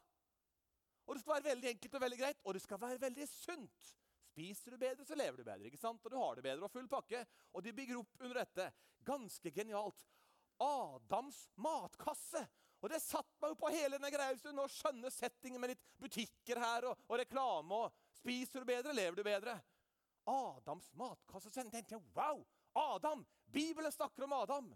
Og 1.07 1.15
Det 1.15 1.23
skal 1.23 1.37
være 1.39 1.49
veldig 1.55 1.71
enkelt 1.71 1.95
og 1.97 2.03
veldig 2.05 2.19
greit, 2.21 2.43
og 2.45 2.55
det 2.55 2.63
skal 2.63 2.81
være 2.81 3.01
veldig 3.01 3.29
sunt. 3.29 3.95
Spiser 4.31 4.75
du 4.75 4.79
bedre, 4.79 5.05
så 5.05 5.17
lever 5.17 5.41
du 5.41 5.45
bedre. 5.45 5.67
ikke 5.67 5.81
sant? 5.81 6.05
Og 6.05 6.13
du 6.13 6.17
har 6.17 6.37
det 6.37 6.45
bedre 6.45 6.65
og 6.65 6.71
full 6.71 6.89
pakke. 6.89 7.25
Og 7.53 7.65
de 7.65 7.73
bygger 7.75 7.99
opp 7.99 8.21
under 8.21 8.43
dette. 8.43 8.69
Ganske 9.05 9.51
genialt. 9.51 10.05
Adams 10.61 11.49
matkasse. 11.57 12.45
Og 12.81 12.89
det 12.93 13.03
satte 13.05 13.37
meg 13.43 13.53
jo 13.53 13.59
på 13.61 13.73
hele 13.75 13.99
denne 13.99 14.13
greia 14.13 14.33
hvis 14.33 14.45
du 14.45 14.55
nå 14.57 14.65
skjønner 14.73 15.13
settingen 15.13 15.61
med 15.61 15.75
litt 15.75 15.83
butikker 16.01 16.61
her 16.63 16.89
og, 16.91 17.03
og 17.09 17.21
reklame. 17.21 17.77
og 17.77 18.17
Spiser 18.21 18.63
du 18.63 18.69
bedre, 18.69 18.95
lever 18.97 19.21
du 19.21 19.25
bedre. 19.27 19.59
Adams 20.31 20.89
matkasse. 20.97 21.53
Så 21.53 21.65
tenkte 21.69 21.97
jeg 21.97 22.03
wow! 22.17 22.41
Adam! 22.77 23.27
Bibelen 23.51 23.93
snakker 23.93 24.25
om 24.25 24.33
Adam. 24.37 24.73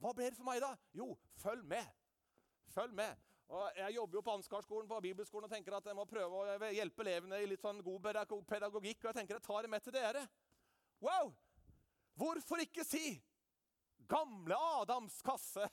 Hva 0.00 0.12
ble 0.14 0.28
det 0.30 0.38
for 0.38 0.46
meg 0.46 0.60
da? 0.62 0.74
Jo, 0.96 1.14
følg 1.40 1.64
med. 1.66 1.86
Følg 2.72 2.94
med. 2.94 3.24
Og 3.46 3.78
jeg 3.78 3.94
jobber 3.94 4.18
jo 4.18 4.24
på 4.26 4.34
Ansgarskolen 4.34 4.88
på 4.90 5.00
bibelskolen 5.04 5.46
og 5.46 5.52
tenker 5.52 5.76
at 5.76 5.86
jeg 5.86 5.96
må 5.96 6.04
prøve 6.08 6.40
å 6.42 6.70
hjelpe 6.74 7.04
elevene 7.04 7.38
i 7.42 7.48
litt 7.48 7.62
sånn 7.62 7.82
god 7.84 8.08
pedagogikk. 8.48 9.04
Og 9.04 9.10
jeg 9.10 9.18
tenker 9.20 9.38
jeg 9.38 9.46
tar 9.46 9.66
det 9.66 9.70
med 9.70 9.84
til 9.84 9.94
dere. 9.94 10.26
Wow! 11.04 11.32
Hvorfor 12.16 12.62
ikke 12.64 12.84
si 12.84 13.18
'Gamle 14.08 14.56
Adams 14.80 15.20
kasse'? 15.22 15.68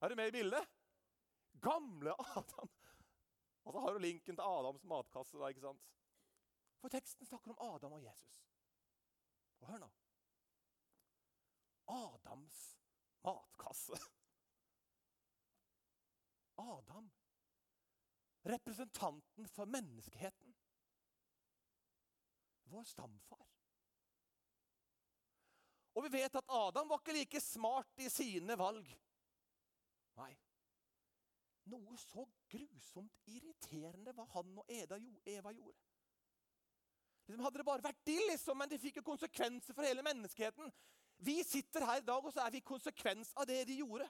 Er 0.00 0.08
du 0.08 0.14
med 0.16 0.28
i 0.28 0.32
bildet? 0.32 0.68
Gamle 1.60 2.14
Adam. 2.18 2.68
Og 3.62 3.72
så 3.72 3.80
har 3.80 3.92
du 3.92 3.98
linken 3.98 4.36
til 4.36 4.44
Adams 4.44 4.84
matkasse. 4.84 5.38
da, 5.38 5.48
ikke 5.48 5.64
sant? 5.64 5.88
For 6.80 6.88
teksten 6.88 7.28
snakker 7.28 7.52
om 7.52 7.74
Adam 7.74 7.92
og 7.92 8.04
Jesus. 8.04 8.38
Og 9.60 9.68
hør 9.68 9.82
nå. 9.82 9.90
Adams 11.90 12.60
matkasse. 13.24 13.98
Adam. 16.56 17.10
Representanten 18.42 19.48
for 19.48 19.64
menneskeheten. 19.64 20.56
Vår 22.72 22.84
stamfar. 22.84 23.46
Og 25.94 26.04
vi 26.06 26.12
vet 26.12 26.34
at 26.38 26.48
Adam 26.48 26.88
var 26.88 27.02
ikke 27.02 27.18
like 27.18 27.40
smart 27.40 27.98
i 28.00 28.08
sine 28.08 28.56
valg. 28.58 28.88
Nei. 30.18 30.32
Noe 31.70 31.98
så 32.00 32.24
grusomt 32.50 33.30
irriterende 33.30 34.14
hva 34.16 34.26
han 34.34 34.58
og 34.58 34.72
Eda, 34.72 34.98
Eva 35.28 35.52
gjorde. 35.54 35.78
Liksom 37.28 37.44
hadde 37.44 37.60
det 37.60 37.66
bare 37.68 37.84
vært 37.84 38.00
de, 38.08 38.16
liksom, 38.32 38.58
men 38.58 38.70
det 38.70 38.80
fikk 38.82 38.98
jo 38.98 39.06
konsekvenser 39.06 39.76
for 39.76 39.86
hele 39.86 40.02
menneskeheten. 40.02 40.72
Vi 41.22 41.36
sitter 41.46 41.84
her 41.86 42.00
i 42.00 42.06
dag, 42.06 42.24
og 42.24 42.32
så 42.34 42.42
er 42.42 42.54
vi 42.56 42.62
konsekvens 42.64 43.30
av 43.38 43.46
det 43.46 43.60
de 43.68 43.76
gjorde. 43.78 44.08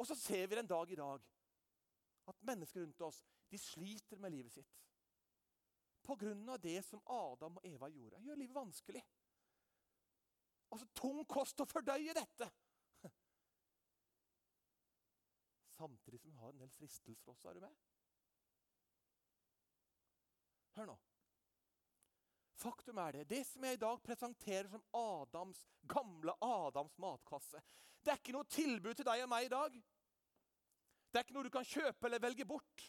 Og 0.00 0.08
så 0.08 0.16
ser 0.16 0.48
vi 0.48 0.58
en 0.58 0.66
dag 0.66 0.90
i 0.90 0.98
dag 0.98 1.26
at 2.32 2.44
mennesker 2.48 2.80
rundt 2.82 3.02
oss 3.04 3.20
de 3.52 3.58
sliter 3.60 4.18
med 4.18 4.32
livet 4.32 4.52
sitt. 4.52 4.76
Av 6.10 6.58
det 6.58 6.80
som 6.82 7.02
Adam 7.06 7.60
og 7.60 7.66
Eva 7.68 7.86
gjorde. 7.92 8.18
Gjør 8.24 8.38
livet 8.40 8.56
vanskelig. 8.56 9.02
Altså 10.72 10.88
tung 10.98 11.20
kost 11.28 11.60
å 11.62 11.68
fordøye 11.68 12.14
dette. 12.16 12.48
Samtidig 15.80 16.20
som 16.20 16.30
vi 16.30 16.36
har 16.36 16.52
en 16.52 16.60
del 16.60 16.72
fristelser 16.76 17.32
også. 17.32 17.48
Er 17.48 17.56
du 17.56 17.60
med? 17.64 17.76
Hør 20.76 20.90
nå. 20.90 20.96
Faktum 22.60 22.98
er 23.00 23.16
det. 23.16 23.22
Det 23.30 23.40
som 23.48 23.64
jeg 23.64 23.78
i 23.78 23.80
dag 23.80 24.02
presenterer 24.04 24.68
som 24.68 24.82
Adams, 24.96 25.62
gamle 25.88 26.34
Adams 26.44 26.98
matkasse, 27.00 27.62
det 28.04 28.12
er 28.12 28.20
ikke 28.20 28.34
noe 28.36 28.48
tilbud 28.48 28.98
til 28.98 29.08
deg 29.08 29.24
og 29.24 29.30
meg 29.32 29.48
i 29.48 29.52
dag. 29.54 29.78
Det 31.08 31.18
er 31.18 31.24
ikke 31.24 31.38
noe 31.38 31.48
du 31.48 31.54
kan 31.54 31.70
kjøpe 31.70 32.10
eller 32.10 32.22
velge 32.26 32.48
bort. 32.48 32.84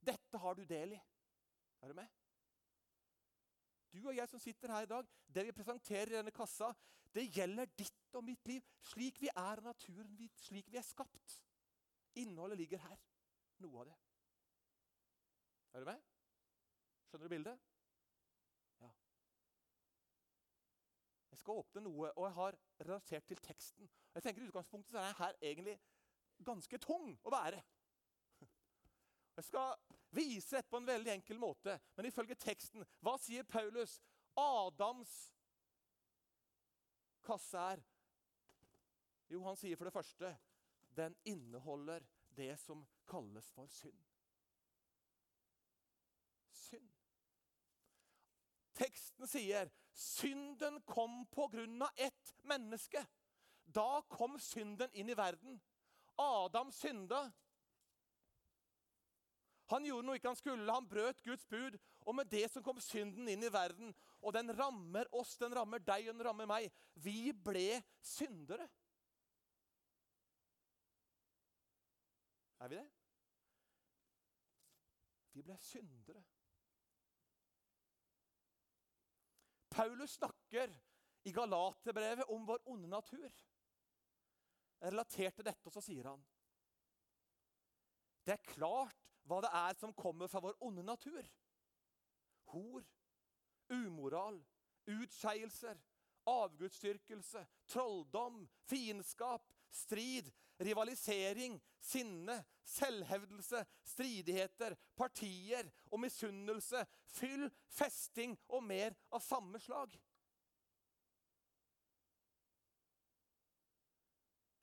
Dette 0.00 0.40
har 0.40 0.56
du 0.56 0.64
del 0.64 0.96
i. 0.96 1.02
Er 1.84 1.92
du 1.92 1.98
med? 2.00 2.08
Du 3.92 4.00
og 4.06 4.16
jeg 4.16 4.32
som 4.32 4.40
sitter 4.40 4.72
her 4.72 4.88
i 4.88 4.90
dag, 4.94 5.12
det 5.28 5.44
vi 5.50 5.56
presenterer 5.60 6.14
i 6.14 6.18
denne 6.22 6.32
kassa, 6.32 6.72
det 7.12 7.28
gjelder 7.34 7.68
ditt 7.76 8.16
og 8.16 8.24
mitt 8.24 8.48
liv 8.48 8.64
slik 8.86 9.20
vi 9.20 9.28
er 9.28 9.60
av 9.60 9.64
naturen, 9.66 10.28
slik 10.40 10.72
vi 10.72 10.80
er 10.80 10.86
skapt. 10.86 11.40
Innholdet 12.22 12.58
ligger 12.60 12.82
her. 12.84 13.00
Noe 13.64 13.82
av 13.82 13.90
det. 13.90 13.96
Er 15.72 15.84
du 15.84 15.90
med? 15.90 16.06
Skjønner 17.08 17.28
du 17.28 17.34
bildet? 17.34 17.66
Ja. 18.80 18.90
Jeg 21.30 21.40
skal 21.42 21.62
åpne 21.62 21.84
noe, 21.86 22.10
og 22.14 22.26
jeg 22.26 22.36
har 22.38 22.58
relatert 22.80 23.28
til 23.30 23.42
teksten. 23.44 23.90
Jeg 24.14 24.24
tenker 24.24 24.42
I 24.42 24.50
utgangspunktet 24.50 24.94
så 24.94 25.00
er 25.00 25.10
jeg 25.10 25.20
her 25.20 25.38
egentlig 25.40 25.76
ganske 26.46 26.80
tung 26.82 27.12
å 27.22 27.32
bære. 27.32 27.60
Jeg 29.36 29.46
skal 29.46 29.76
vise 30.16 30.56
dette 30.56 30.68
på 30.68 30.80
en 30.80 30.88
veldig 30.88 31.12
enkel 31.12 31.38
måte, 31.38 31.76
men 31.96 32.08
ifølge 32.08 32.34
teksten 32.34 32.82
Hva 33.04 33.14
sier 33.20 33.46
Paulus? 33.46 33.98
Adams 34.36 35.12
kasse 37.24 37.62
er 37.74 37.82
Jo, 39.30 39.42
han 39.46 39.56
sier 39.56 39.78
for 39.78 39.86
det 39.86 39.94
første 39.94 40.32
den 41.00 41.16
inneholder 41.24 42.04
det 42.36 42.54
som 42.60 42.84
kalles 43.10 43.50
for 43.56 43.66
synd. 43.72 43.98
Synd. 46.54 46.88
Teksten 48.80 49.28
sier 49.28 49.72
synden 49.92 50.80
kom 50.88 51.24
på 51.32 51.48
grunn 51.52 51.82
av 51.82 51.90
ett 51.96 52.34
menneske. 52.48 53.02
Da 53.64 54.02
kom 54.08 54.38
synden 54.40 54.92
inn 54.92 55.10
i 55.10 55.18
verden. 55.18 55.60
Adam 56.16 56.72
synda. 56.72 57.26
Han 59.70 59.84
gjorde 59.86 60.06
noe 60.06 60.18
ikke 60.18 60.32
han 60.32 60.38
skulle. 60.38 60.72
Han 60.72 60.88
brøt 60.88 61.22
Guds 61.22 61.46
bud. 61.46 61.76
Og 62.08 62.16
med 62.16 62.30
det 62.32 62.46
som 62.50 62.64
kom 62.64 62.80
synden 62.82 63.28
inn 63.30 63.44
i 63.46 63.52
verden. 63.52 63.92
Og 64.20 64.34
den 64.34 64.50
rammer 64.56 65.08
oss, 65.14 65.36
den 65.38 65.54
rammer 65.54 65.82
deg, 65.84 66.08
og 66.08 66.16
den 66.16 66.26
rammer 66.26 66.48
meg. 66.50 66.70
Vi 66.98 67.30
ble 67.32 67.82
syndere. 68.02 68.66
Er 72.60 72.68
vi 72.68 72.76
det? 72.76 72.88
Vi 75.32 75.42
ble 75.42 75.56
syndere. 75.64 76.24
Paulus 79.70 80.10
snakker 80.18 80.72
i 81.24 81.32
Galaterbrevet 81.32 82.28
om 82.28 82.46
vår 82.46 82.66
onde 82.68 82.88
natur 82.88 83.30
relatert 84.82 85.34
til 85.36 85.44
dette, 85.44 85.66
og 85.68 85.72
så 85.72 85.82
sier 85.84 86.08
han 86.08 86.22
Det 88.24 88.34
er 88.34 88.48
klart 88.54 88.96
hva 89.28 89.40
det 89.44 89.50
er 89.54 89.76
som 89.78 89.94
kommer 89.94 90.28
fra 90.28 90.40
vår 90.42 90.56
onde 90.64 90.82
natur. 90.82 91.22
Hor, 92.52 92.84
umoral, 93.70 94.40
utskeielser, 94.90 95.78
avgudsdyrkelse, 96.26 97.46
trolldom, 97.66 98.42
fiendskap, 98.68 99.46
strid, 99.70 100.32
rivalisering, 100.58 101.60
sinne, 101.80 102.44
selvhevdelse, 102.64 103.64
stridigheter, 103.84 104.76
partier 104.96 105.70
og 105.90 106.00
misunnelse, 106.04 106.84
fyll, 107.06 107.48
festing 107.72 108.36
og 108.48 108.64
mer 108.64 108.96
av 109.10 109.24
samme 109.24 109.60
slag. 109.62 109.96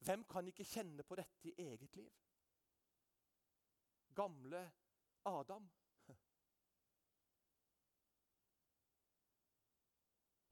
Hvem 0.07 0.23
kan 0.29 0.47
ikke 0.47 0.67
kjenne 0.67 1.03
på 1.03 1.17
dette 1.19 1.49
i 1.49 1.55
eget 1.65 1.95
liv? 1.99 2.13
Gamle 4.15 4.61
Adam. 5.27 5.65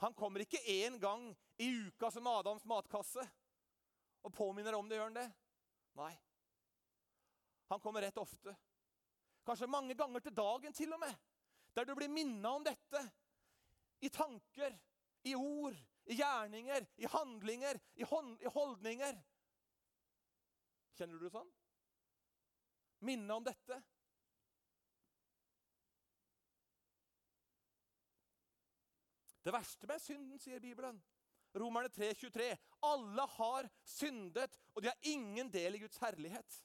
Han 0.03 0.13
kommer 0.13 0.43
ikke 0.43 0.59
én 0.59 0.99
gang 0.99 1.29
i 1.57 1.69
uka 1.87 2.11
som 2.11 2.27
Adams 2.27 2.65
matkasse 2.67 3.23
og 4.25 4.33
påminner 4.33 4.73
om 4.73 4.89
det. 4.89 4.97
Gjør 4.97 5.09
han 5.09 5.19
det? 5.19 5.27
Nei. 5.99 6.13
Han 7.69 7.81
kommer 7.81 8.01
rett 8.01 8.17
ofte. 8.17 8.55
Kanskje 9.45 9.69
mange 9.69 9.93
ganger 9.97 10.23
til 10.25 10.35
dagen 10.35 10.73
til 10.73 10.93
og 10.93 11.01
med. 11.01 11.13
Der 11.77 11.85
du 11.85 11.93
blir 11.97 12.09
minna 12.09 12.55
om 12.57 12.65
dette. 12.65 13.01
I 14.01 14.09
tanker, 14.09 14.73
i 15.23 15.35
ord, 15.35 15.77
i 16.05 16.17
gjerninger, 16.17 16.85
i 16.97 17.09
handlinger, 17.09 17.79
i, 17.95 18.05
i 18.05 18.51
holdninger. 18.57 19.21
Kjenner 20.95 21.19
du 21.19 21.25
det 21.25 21.33
sånn? 21.33 21.51
Minne 23.05 23.37
om 23.37 23.45
dette. 23.45 23.81
Det 29.45 29.53
verste 29.53 29.85
med 29.89 30.01
synden, 30.01 30.39
sier 30.41 30.61
Bibelen. 30.63 30.97
Romerne 31.55 31.89
3, 31.89 32.13
23. 32.13 32.57
Alle 32.83 33.25
har 33.37 33.69
syndet, 33.83 34.59
og 34.73 34.83
de 34.83 34.87
har 34.91 35.11
ingen 35.11 35.51
del 35.53 35.75
i 35.75 35.79
Guds 35.79 35.97
herlighet. 35.97 36.61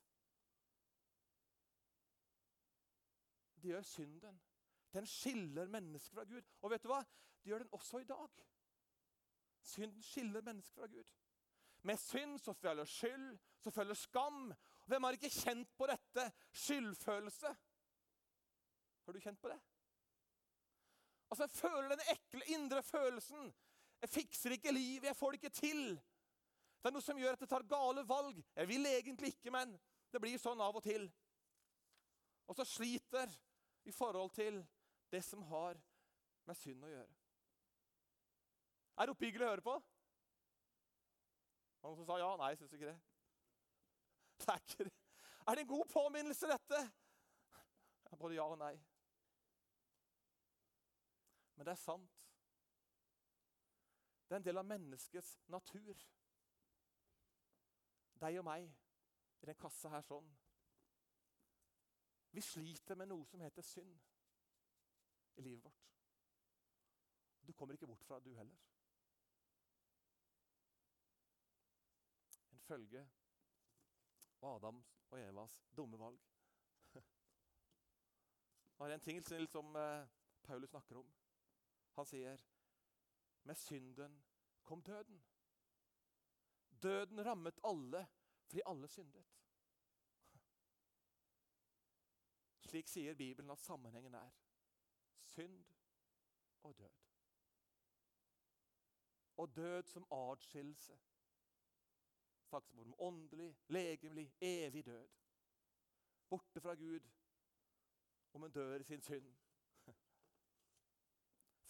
De 3.62 3.68
gjør 3.68 3.82
synden. 3.82 4.40
Den 4.92 5.06
skiller 5.06 5.68
mennesker 5.70 6.14
fra 6.14 6.24
Gud. 6.24 6.42
Og 6.62 6.72
vet 6.72 6.82
du 6.82 6.90
hva? 6.90 7.02
Det 7.40 7.52
gjør 7.52 7.62
den 7.62 7.74
også 7.76 8.00
i 8.02 8.08
dag. 8.08 8.42
Synden 9.62 10.02
skiller 10.02 10.42
mennesker 10.42 10.80
fra 10.80 10.90
Gud. 10.90 11.12
Med 11.82 11.96
synd 11.96 12.38
så 12.38 12.52
følger 12.52 12.84
skyld, 12.84 13.38
så 13.58 13.70
følger 13.70 13.94
skam. 13.94 14.52
Hvem 14.84 15.02
har 15.02 15.16
ikke 15.16 15.30
kjent 15.30 15.76
på 15.76 15.86
dette? 15.86 16.26
Skyldfølelse. 16.52 17.54
Har 19.04 19.12
du 19.12 19.20
kjent 19.20 19.40
på 19.40 19.48
det? 19.48 19.60
Altså, 21.30 21.42
Jeg 21.42 21.50
føler 21.50 21.88
den 21.88 22.06
ekle 22.10 22.44
indre 22.46 22.82
følelsen. 22.82 23.54
Jeg 24.00 24.08
fikser 24.08 24.56
ikke 24.56 24.72
livet, 24.72 25.10
jeg 25.10 25.16
får 25.16 25.34
det 25.34 25.40
ikke 25.42 25.56
til. 25.60 25.82
Det 26.80 26.88
er 26.88 26.94
noe 26.94 27.04
som 27.04 27.18
gjør 27.20 27.36
at 27.36 27.42
jeg 27.44 27.50
tar 27.50 27.66
gale 27.68 28.04
valg. 28.08 28.38
Jeg 28.56 28.68
vil 28.68 28.86
egentlig 28.88 29.34
ikke, 29.34 29.52
men 29.52 29.74
det 30.12 30.20
blir 30.22 30.40
sånn 30.40 30.60
av 30.64 30.78
og 30.78 30.84
til. 30.84 31.04
Og 32.48 32.56
så 32.56 32.64
sliter 32.64 33.30
i 33.84 33.92
forhold 33.92 34.32
til 34.34 34.62
det 35.12 35.20
som 35.24 35.42
har 35.50 35.78
med 36.48 36.56
synd 36.56 36.86
å 36.86 36.90
gjøre. 36.90 37.16
Er 38.96 39.06
det 39.06 39.14
oppbyggelig 39.14 39.46
å 39.46 39.50
høre 39.52 39.64
på? 39.64 39.76
Noen 41.80 42.00
som 42.00 42.08
sa 42.08 42.18
ja? 42.20 42.30
Nei, 42.36 42.50
jeg 42.52 42.60
syns 42.60 42.74
ikke 42.76 42.90
det. 42.90 42.98
Det 44.40 44.48
er 44.54 44.64
ikke 44.64 44.88
det. 44.88 44.96
Er 45.48 45.56
det 45.56 45.62
en 45.64 45.70
god 45.70 45.86
påminnelse, 45.92 46.48
dette? 46.48 46.80
Både 48.20 48.36
ja 48.36 48.44
og 48.44 48.58
nei. 48.60 48.74
Men 51.56 51.68
det 51.68 51.72
er 51.72 51.80
sant. 51.80 52.29
Det 54.30 54.36
er 54.36 54.38
en 54.38 54.44
del 54.46 54.58
av 54.60 54.66
menneskets 54.70 55.30
natur. 55.50 56.02
Deg 58.22 58.36
og 58.38 58.44
meg 58.46 58.68
i 59.42 59.48
den 59.48 59.56
kassa 59.58 59.90
her 59.90 60.04
sånn. 60.06 60.28
Vi 62.30 62.44
sliter 62.46 62.94
med 62.94 63.10
noe 63.10 63.26
som 63.26 63.42
heter 63.42 63.66
synd 63.66 63.96
i 65.34 65.42
livet 65.42 65.64
vårt. 65.64 65.88
Du 67.42 67.50
kommer 67.58 67.74
ikke 67.74 67.88
bort 67.90 68.06
fra 68.06 68.20
du 68.22 68.30
heller. 68.36 68.62
En 72.54 72.62
følge 72.68 73.02
av 74.38 74.46
Adams 74.52 74.94
og 75.10 75.18
Evas 75.24 75.58
dumme 75.74 75.98
valg. 75.98 76.22
Det 78.78 78.86
er 78.86 78.94
en 78.94 79.06
ting 79.10 79.18
som 79.26 79.74
eh, 79.74 80.06
Paulus 80.46 80.70
snakker 80.70 81.02
om. 81.02 81.10
Han 81.98 82.06
sier 82.06 82.46
med 83.42 83.54
synden 83.54 84.24
kom 84.62 84.82
døden. 84.82 85.22
Døden 86.82 87.26
rammet 87.26 87.58
alle 87.64 88.06
fordi 88.46 88.62
alle 88.66 88.88
syndet. 88.88 89.24
Slik 92.70 92.88
sier 92.88 93.14
Bibelen 93.14 93.50
at 93.50 93.58
sammenhengen 93.58 94.14
er 94.14 94.30
synd 95.22 95.64
og 96.62 96.78
død. 96.78 96.90
Og 99.36 99.56
død 99.56 99.82
som 99.82 100.06
atskillelse. 100.12 100.98
Faktisk 102.50 102.78
om 102.78 102.94
åndelig, 102.98 103.58
legemlig, 103.66 104.32
evig 104.40 104.86
død. 104.86 105.08
Borte 106.28 106.60
fra 106.60 106.74
Gud 106.74 107.00
om 108.32 108.44
en 108.44 108.52
dør 108.52 108.78
i 108.78 108.82
sin 108.82 109.02
synd. 109.02 109.36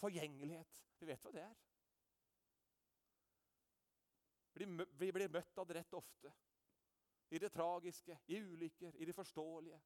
Forgjengelighet. 0.01 0.79
Vi 0.99 1.07
vet 1.09 1.21
hva 1.21 1.31
det 1.35 1.43
er. 1.45 1.57
Vi 5.01 5.11
blir 5.13 5.29
møtt 5.31 5.57
av 5.61 5.67
det 5.69 5.77
rett 5.77 5.93
ofte. 5.97 6.33
I 7.31 7.39
det 7.39 7.51
tragiske, 7.53 8.17
i 8.27 8.41
ulykker, 8.43 8.97
i 8.97 9.05
det 9.07 9.15
forståelige. 9.15 9.79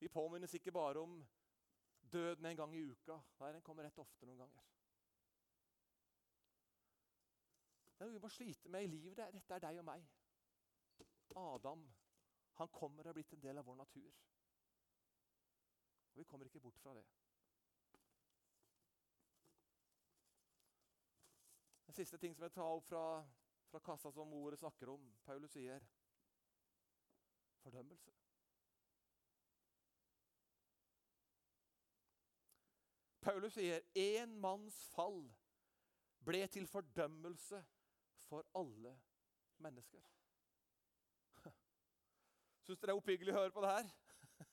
Vi 0.00 0.08
påminnes 0.08 0.54
ikke 0.54 0.72
bare 0.72 1.02
om 1.02 1.18
døden 2.12 2.46
en 2.46 2.56
gang 2.56 2.74
i 2.76 2.84
uka. 2.86 3.18
Nei, 3.40 3.52
den 3.52 3.62
kommer 3.66 3.84
rett 3.84 3.98
ofte 3.98 4.26
noen 4.26 4.38
ganger. 4.44 4.72
Det 7.96 8.04
er 8.04 8.06
noe 8.06 8.14
vi 8.14 8.22
må 8.22 8.30
slite 8.30 8.70
med 8.70 8.86
i 8.86 8.90
livet. 8.92 9.18
Dette 9.34 9.56
er 9.56 9.66
deg 9.66 9.82
og 9.82 9.88
meg. 9.88 10.06
Adam 11.36 11.82
han 12.56 12.68
kommer 12.72 13.04
og 13.04 13.10
er 13.10 13.18
blitt 13.18 13.32
en 13.36 13.42
del 13.42 13.58
av 13.60 13.66
vår 13.68 13.76
natur. 13.82 14.12
Og 16.12 16.20
vi 16.20 16.24
kommer 16.24 16.48
ikke 16.48 16.60
bort 16.60 16.78
fra 16.80 16.94
det. 16.96 17.04
Den 21.86 21.94
siste 21.98 22.18
ting 22.18 22.34
som 22.34 22.46
jeg 22.46 22.54
tar 22.56 22.76
opp 22.76 22.88
fra, 22.88 23.04
fra 23.70 23.80
kassa 23.84 24.12
som 24.12 24.32
ordet 24.36 24.58
snakker 24.60 24.88
om. 24.92 25.04
Paulus 25.24 25.52
sier 25.52 25.84
fordømmelse. 27.60 28.14
Paulus 33.26 33.56
sier 33.58 33.82
én 33.98 34.36
manns 34.40 34.76
fall 34.94 35.24
ble 36.26 36.44
til 36.52 36.66
fordømmelse 36.70 37.58
for 38.28 38.46
alle 38.54 38.92
mennesker. 39.62 40.04
Syns 42.66 42.80
dere 42.80 42.90
det 42.90 42.94
er 42.96 42.98
oppbyggelig 42.98 43.30
å 43.30 43.38
høre 43.38 43.54
på 43.54 43.62
det 43.62 43.68
her? 43.70 43.90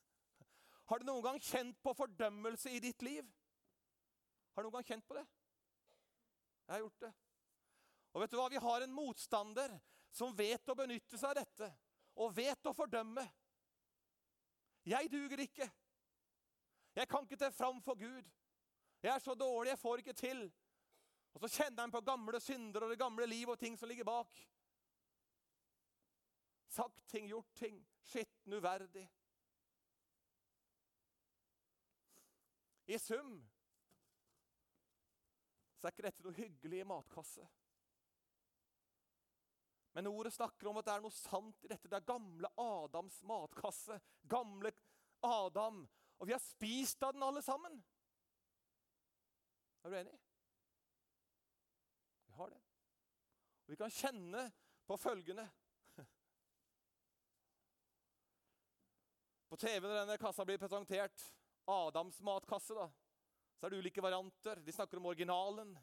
Har 0.91 1.01
du 1.01 1.07
noen 1.07 1.23
gang 1.25 1.39
kjent 1.41 1.79
på 1.81 1.95
fordømmelse 1.97 2.69
i 2.69 2.81
ditt 2.83 3.01
liv? 3.01 3.25
Har 4.53 4.61
du 4.61 4.67
noen 4.67 4.75
gang 4.77 4.85
kjent 4.91 5.07
på 5.07 5.17
det? 5.17 5.23
Jeg 6.67 6.75
har 6.75 6.83
gjort 6.83 7.01
det. 7.07 7.09
Og 8.13 8.21
vet 8.21 8.33
du 8.33 8.37
hva? 8.37 8.45
Vi 8.53 8.61
har 8.61 8.85
en 8.85 8.93
motstander 8.93 9.73
som 10.13 10.35
vet 10.37 10.69
å 10.69 10.77
benytte 10.77 11.17
seg 11.17 11.31
av 11.31 11.39
dette, 11.41 11.71
og 12.21 12.35
vet 12.37 12.69
å 12.69 12.75
fordømme. 12.77 13.25
Jeg 14.85 15.09
duger 15.09 15.41
ikke. 15.47 15.65
Jeg 16.93 17.09
kan 17.09 17.25
ikke 17.25 17.39
til 17.41 17.55
fram 17.57 17.81
for 17.81 17.97
Gud. 17.97 18.29
Jeg 19.01 19.09
er 19.15 19.23
så 19.25 19.33
dårlig, 19.33 19.73
jeg 19.73 19.81
får 19.81 20.03
ikke 20.03 20.19
til. 20.21 20.45
Og 21.33 21.41
så 21.41 21.49
kjenner 21.55 21.87
han 21.87 21.93
på 21.95 22.03
gamle 22.05 22.37
synder 22.43 22.85
og 22.85 22.93
det 22.93 23.01
gamle 23.01 23.25
liv 23.25 23.49
og 23.49 23.57
ting 23.57 23.73
som 23.79 23.89
ligger 23.89 24.05
bak. 24.05 24.43
Sagt 26.73 27.07
ting, 27.07 27.27
gjort 27.29 27.53
ting. 27.53 27.77
Skitten, 28.01 28.53
uverdig. 28.53 29.05
I 32.85 32.97
sum 32.99 33.35
så 35.77 35.87
er 35.87 35.93
ikke 35.93 36.05
dette 36.05 36.23
noe 36.25 36.37
hyggelig 36.37 36.81
matkasse. 36.87 37.45
Men 39.93 40.09
ordet 40.09 40.33
snakker 40.33 40.71
om 40.71 40.79
at 40.79 40.87
det 40.87 40.93
er 40.95 41.03
noe 41.03 41.13
sant 41.13 41.65
i 41.67 41.69
dette. 41.69 41.89
Det 41.91 41.99
er 41.99 42.07
gamle 42.07 42.49
Adams 42.57 43.21
matkasse. 43.29 43.99
Gamle 44.31 44.71
Adam. 45.27 45.83
Og 46.17 46.29
vi 46.29 46.33
har 46.33 46.41
spist 46.41 47.03
av 47.05 47.13
den 47.13 47.27
alle 47.27 47.43
sammen. 47.45 47.77
Er 49.83 49.91
du 49.91 49.99
enig? 49.99 50.15
Vi 52.25 52.37
har 52.39 52.55
det. 52.55 52.63
Og 53.67 53.75
vi 53.75 53.81
kan 53.83 53.93
kjenne 53.93 54.47
på 54.87 54.97
følgende 54.97 55.45
På 59.53 59.57
TV 59.61 59.85
når 59.85 59.99
denne 59.99 60.17
kassa 60.17 60.41
blir 60.49 60.57
presentert, 60.57 61.23
Adams 61.69 62.17
matkasse, 62.25 62.73
da, 62.73 62.87
så 63.53 63.67
er 63.67 63.69
det 63.69 63.83
ulike 63.83 64.01
varianter. 64.01 64.57
De 64.65 64.73
snakker 64.73 64.97
om 64.97 65.11
originalen. 65.11 65.75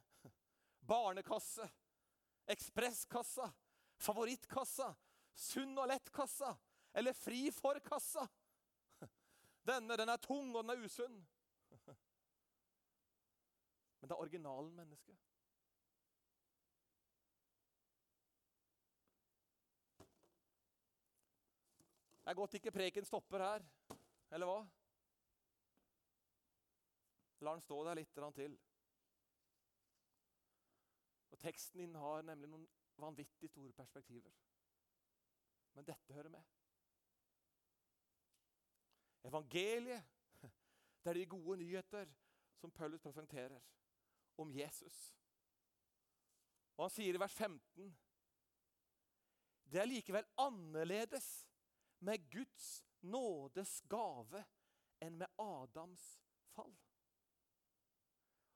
Barnekasse. 0.91 1.69
Ekspresskassa 2.51 3.47
favorittkassa, 4.01 4.91
sunn 5.37 5.79
og 5.79 5.89
lett-kassa 5.91 6.55
eller 6.97 7.15
fri 7.15 7.47
for-kassa. 7.55 8.27
Denne 9.71 9.97
den 10.01 10.11
er 10.11 10.21
tung, 10.23 10.55
og 10.55 10.65
den 10.65 10.75
er 10.75 10.85
usunn. 10.85 11.19
Men 14.01 14.09
det 14.09 14.15
er 14.17 14.23
originalen 14.25 14.73
menneske. 14.75 15.15
Det 22.31 22.35
er 22.37 22.39
godt 22.39 22.55
ikke 22.55 22.71
preken 22.71 23.05
stopper 23.05 23.43
her, 23.43 23.63
eller 24.31 24.47
hva? 24.47 24.59
La 27.43 27.55
den 27.57 27.65
stå 27.65 27.79
der 27.89 27.99
litt 27.99 28.21
til. 28.37 28.55
Og 31.35 31.41
Teksten 31.43 31.83
din 31.83 31.99
har 31.99 32.23
nemlig 32.23 32.53
noen 32.53 32.69
vanvittig 33.03 33.51
store 33.51 33.75
perspektiver. 33.75 34.31
Men 35.75 35.91
dette 35.91 36.15
hører 36.15 36.31
med. 36.37 36.47
Evangeliet, 39.27 40.07
det 41.03 41.11
er 41.11 41.23
de 41.25 41.27
gode 41.35 41.59
nyheter 41.65 42.15
som 42.63 42.71
Paulus 42.71 43.03
presenterer 43.03 43.59
om 44.39 44.55
Jesus. 44.55 45.03
Og 46.77 46.87
han 46.87 46.95
sier 46.95 47.19
i 47.19 47.27
vers 47.27 47.35
15 47.35 47.95
Det 49.67 49.83
er 49.83 49.95
likevel 49.97 50.35
annerledes 50.39 51.50
med 52.01 52.31
Guds 52.31 52.85
nådes 53.01 53.81
gave 53.89 54.45
enn 55.01 55.19
med 55.21 55.29
Adams 55.41 56.05
fall. 56.55 56.73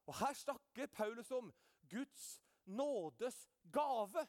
Og 0.07 0.17
Her 0.19 0.33
snakker 0.37 0.87
Paulus 0.87 1.31
om 1.31 1.53
Guds 1.91 2.43
nådes 2.65 3.51
gave. 3.73 4.27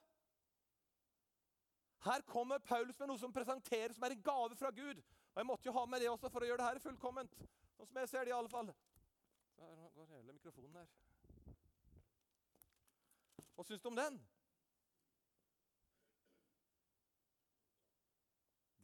Her 2.06 2.22
kommer 2.22 2.58
Paulus 2.60 3.00
med 3.00 3.08
noe 3.08 3.20
som 3.20 3.34
presenteres 3.34 3.96
som 3.96 4.06
er 4.08 4.16
en 4.16 4.24
gave 4.24 4.56
fra 4.56 4.72
Gud. 4.72 5.02
Og 5.34 5.42
Jeg 5.42 5.46
måtte 5.46 5.68
jo 5.68 5.76
ha 5.76 5.86
med 5.86 6.00
det 6.00 6.10
også 6.10 6.30
for 6.32 6.44
å 6.44 6.48
gjøre 6.48 6.62
det 6.62 6.70
her 6.70 6.84
fullkomment. 6.84 7.34
Sånn 7.76 7.90
som 7.90 8.00
jeg 8.00 8.12
ser 8.12 8.24
det, 8.24 8.32
i 8.32 8.38
alle 8.38 8.52
fall. 8.52 8.72
Der 9.60 9.90
går 9.96 10.12
hele 10.14 10.36
mikrofonen 10.36 10.80
her. 10.80 10.88
Hva 13.56 13.64
syns 13.64 13.84
du 13.84 13.90
om 13.92 14.00
den? 14.00 14.20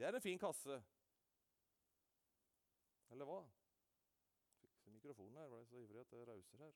Det 0.01 0.07
er 0.07 0.15
en 0.15 0.21
fin 0.21 0.39
kasse. 0.41 0.75
Eller 3.13 3.27
hva? 3.29 3.41
Fikse 4.57 4.89
mikrofonen 4.89 5.35
her. 5.37 5.51
Jeg 5.59 5.67
så 5.69 5.77
ivrig 5.77 5.99
at 6.01 6.11
det 6.11 6.21
rauser 6.27 6.57
her? 6.57 6.71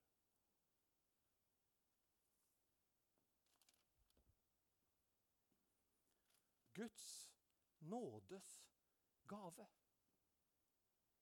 Guds 6.75 7.07
nådes 7.79 8.49
gave. 9.27 9.65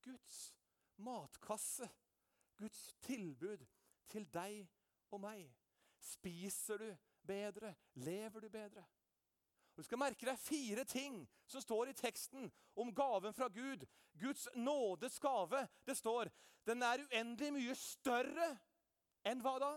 Guds 0.01 0.55
matkasse. 0.95 1.87
Guds 2.57 2.81
tilbud 3.07 3.63
til 4.09 4.27
deg 4.33 4.67
og 5.11 5.23
meg. 5.23 5.47
Spiser 5.99 6.83
du 6.83 6.91
bedre? 7.23 7.75
Lever 7.93 8.39
du 8.39 8.49
bedre? 8.49 8.83
Og 9.73 9.81
Du 9.81 9.87
skal 9.87 9.97
merke 9.97 10.25
deg 10.27 10.37
fire 10.37 10.83
ting 10.85 11.23
som 11.49 11.61
står 11.61 11.89
i 11.89 11.97
teksten 11.97 12.51
om 12.77 12.93
gaven 12.93 13.33
fra 13.33 13.47
Gud. 13.49 13.85
Guds 14.13 14.47
nådes 14.55 15.19
gave. 15.19 15.67
Det 15.85 15.97
står 15.97 16.29
den 16.65 16.83
er 16.83 17.01
uendelig 17.01 17.49
mye 17.53 17.75
større 17.75 18.53
enn 19.27 19.41
hva 19.43 19.57
da? 19.59 19.71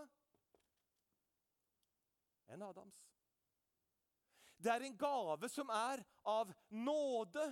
Enn 2.53 2.63
Adams. 2.63 3.01
Det 4.57 4.71
er 4.71 4.85
en 4.85 4.97
gave 4.97 5.49
som 5.51 5.69
er 5.73 6.01
av 6.25 6.53
nåde. 6.69 7.47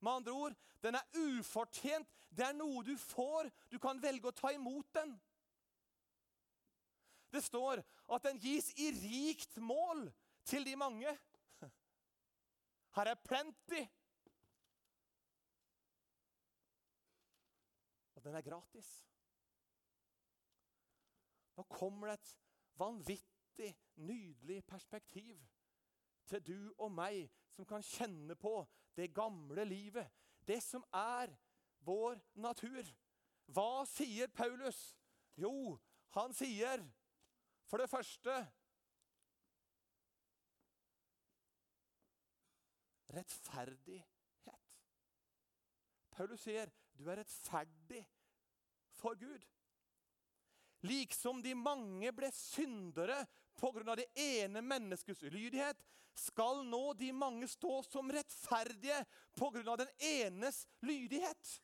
Med 0.00 0.12
andre 0.12 0.32
ord, 0.32 0.54
den 0.84 0.94
er 0.94 1.18
ufortjent. 1.18 2.08
Det 2.30 2.44
er 2.46 2.54
noe 2.56 2.84
du 2.84 2.94
får. 3.00 3.50
Du 3.72 3.78
kan 3.82 4.00
velge 4.02 4.30
å 4.30 4.36
ta 4.36 4.52
imot 4.54 4.88
den. 4.94 5.16
Det 7.32 7.42
står 7.44 7.82
at 7.82 8.28
den 8.28 8.38
gis 8.40 8.70
i 8.78 8.92
rikt 8.94 9.58
mål 9.58 10.06
til 10.46 10.66
de 10.66 10.76
mange. 10.76 11.10
Her 12.96 13.10
er 13.12 13.14
plenty. 13.14 13.82
Og 18.14 18.24
den 18.24 18.34
er 18.34 18.40
gratis. 18.40 18.92
Nå 21.56 21.62
kommer 21.62 22.06
det 22.06 22.14
et 22.20 22.38
vanvittig, 22.76 23.76
nydelig 23.96 24.64
perspektiv 24.64 25.40
til 26.26 26.42
du 26.46 26.74
og 26.78 26.90
meg 26.92 27.26
som 27.54 27.66
kan 27.68 27.84
kjenne 27.84 28.36
på 28.36 28.58
det 28.96 29.14
gamle 29.14 29.64
livet. 29.64 30.08
Det 30.46 30.62
som 30.62 30.84
er 30.92 31.32
vår 31.86 32.18
natur. 32.34 32.82
Hva 33.46 33.84
sier 33.88 34.28
Paulus? 34.34 34.96
Jo, 35.36 35.78
han 36.16 36.34
sier 36.34 36.82
for 37.68 37.82
det 37.82 37.90
første 37.90 38.34
rettferdighet. 43.16 44.12
Paulus 46.16 46.46
sier 46.46 46.70
du 46.96 47.04
er 47.10 47.20
rettferdig 47.20 48.00
for 48.96 49.18
Gud. 49.20 49.42
Liksom 50.86 51.42
de 51.44 51.52
mange 51.58 52.12
ble 52.16 52.30
syndere 52.32 53.18
pga. 53.56 53.96
det 53.96 54.08
ene 54.14 54.62
menneskets 54.62 55.22
ulydighet, 55.22 55.76
skal 56.16 56.62
nå 56.64 56.94
de 56.96 57.10
mange 57.12 57.48
stå 57.48 57.82
som 57.84 58.10
rettferdige 58.12 59.02
pga. 59.36 59.76
den 59.76 59.92
enes 59.98 60.66
lydighet. 60.80 61.60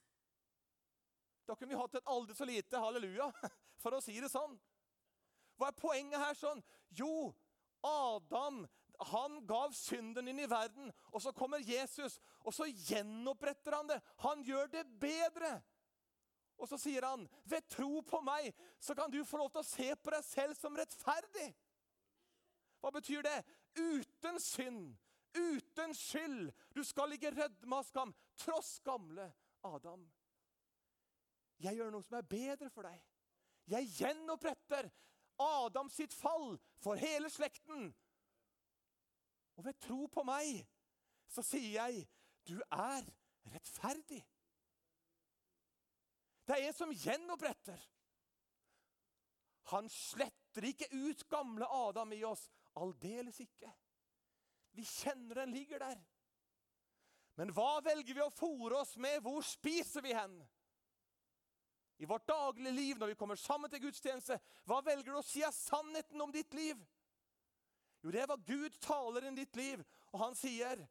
Da 1.46 1.56
kunne 1.56 1.72
vi 1.72 1.80
hatt 1.80 1.94
et 1.94 2.06
aldri 2.06 2.36
så 2.36 2.44
lite 2.44 2.78
halleluja, 2.78 3.32
for 3.82 3.96
å 3.96 4.02
si 4.04 4.18
det 4.20 4.30
sånn. 4.32 4.58
Hva 5.56 5.70
er 5.70 5.80
poenget 5.80 6.20
her 6.20 6.36
sånn? 6.36 6.62
Jo, 6.92 7.32
Adam 7.82 8.62
han 8.98 9.46
gav 9.46 9.72
synden 9.72 10.28
inn 10.28 10.40
i 10.40 10.50
verden. 10.50 10.92
Og 11.12 11.22
så 11.22 11.33
kommer 11.33 11.62
Jesus, 11.64 12.20
og 12.44 12.55
så 12.55 12.68
gjenoppretter 12.70 13.76
han 13.76 13.88
det. 13.90 14.00
Han 14.24 14.42
gjør 14.46 14.70
det 14.72 14.87
bedre. 15.00 15.61
Og 16.59 16.68
så 16.68 16.78
sier 16.78 17.02
han, 17.07 17.28
'Ved 17.44 17.68
tro 17.68 18.00
på 18.00 18.20
meg 18.20 18.55
så 18.81 18.94
kan 18.94 19.11
du 19.11 19.24
få 19.24 19.37
lov 19.37 19.50
til 19.50 19.61
å 19.61 19.66
se 19.66 19.94
på 19.96 20.11
deg 20.11 20.24
selv 20.24 20.55
som 20.55 20.76
rettferdig.' 20.76 21.55
Hva 22.81 22.90
betyr 22.90 23.22
det? 23.22 23.44
Uten 23.78 24.40
synd, 24.40 24.96
uten 25.35 25.94
skyld. 25.94 26.52
Du 26.74 26.85
skal 26.85 27.12
ikke 27.12 27.31
rødme 27.31 27.76
av 27.76 27.85
skam, 27.85 28.14
tross 28.37 28.81
gamle 28.85 29.33
Adam. 29.64 30.12
Jeg 31.62 31.78
gjør 31.78 31.92
noe 31.94 32.02
som 32.02 32.18
er 32.18 32.26
bedre 32.26 32.70
for 32.70 32.83
deg. 32.83 32.98
Jeg 33.70 33.87
gjenoppretter 33.87 34.90
Adam 35.38 35.90
sitt 35.90 36.14
fall 36.14 36.59
for 36.83 36.98
hele 36.98 37.31
slekten. 37.31 37.92
Og 39.56 39.64
ved 39.66 39.78
tro 39.84 40.06
på 40.12 40.24
meg 40.26 40.62
så 41.32 41.44
sier 41.44 41.78
jeg, 41.78 42.04
du 42.48 42.58
er 42.70 43.06
rettferdig. 43.52 44.20
Det 46.46 46.56
er 46.56 46.68
en 46.68 46.76
som 46.76 46.92
gjenoppretter. 46.92 47.80
Han 49.72 49.88
sletter 49.88 50.66
ikke 50.68 50.88
ut 50.92 51.22
gamle 51.30 51.68
Adam 51.70 52.12
i 52.12 52.24
oss. 52.26 52.48
Aldeles 52.76 53.38
ikke. 53.44 53.70
Vi 54.72 54.84
kjenner 54.88 55.42
den 55.42 55.54
ligger 55.54 55.78
der. 55.84 56.00
Men 57.40 57.52
hva 57.56 57.78
velger 57.84 58.16
vi 58.16 58.24
å 58.24 58.32
fòre 58.34 58.82
oss 58.82 58.96
med? 59.00 59.22
Hvor 59.24 59.40
spiser 59.46 60.04
vi 60.04 60.12
hen? 60.16 60.34
I 62.02 62.08
vårt 62.08 62.26
daglige 62.28 62.74
liv, 62.74 62.98
når 62.98 63.12
vi 63.12 63.18
kommer 63.20 63.38
sammen 63.38 63.70
til 63.70 63.84
gudstjeneste, 63.84 64.38
hva 64.66 64.80
velger 64.84 65.12
du 65.12 65.20
å 65.20 65.24
si 65.24 65.44
er 65.44 65.54
sannheten 65.54 66.20
om 66.20 66.32
ditt 66.34 66.52
liv? 66.56 66.80
Jo, 68.02 68.10
det 68.10 68.26
hva 68.26 68.36
Gud 68.36 68.78
taler 68.82 69.28
i 69.28 69.34
ditt 69.36 69.56
liv. 69.56 69.84
Og 70.12 70.20
han 70.24 70.34
sier, 70.34 70.86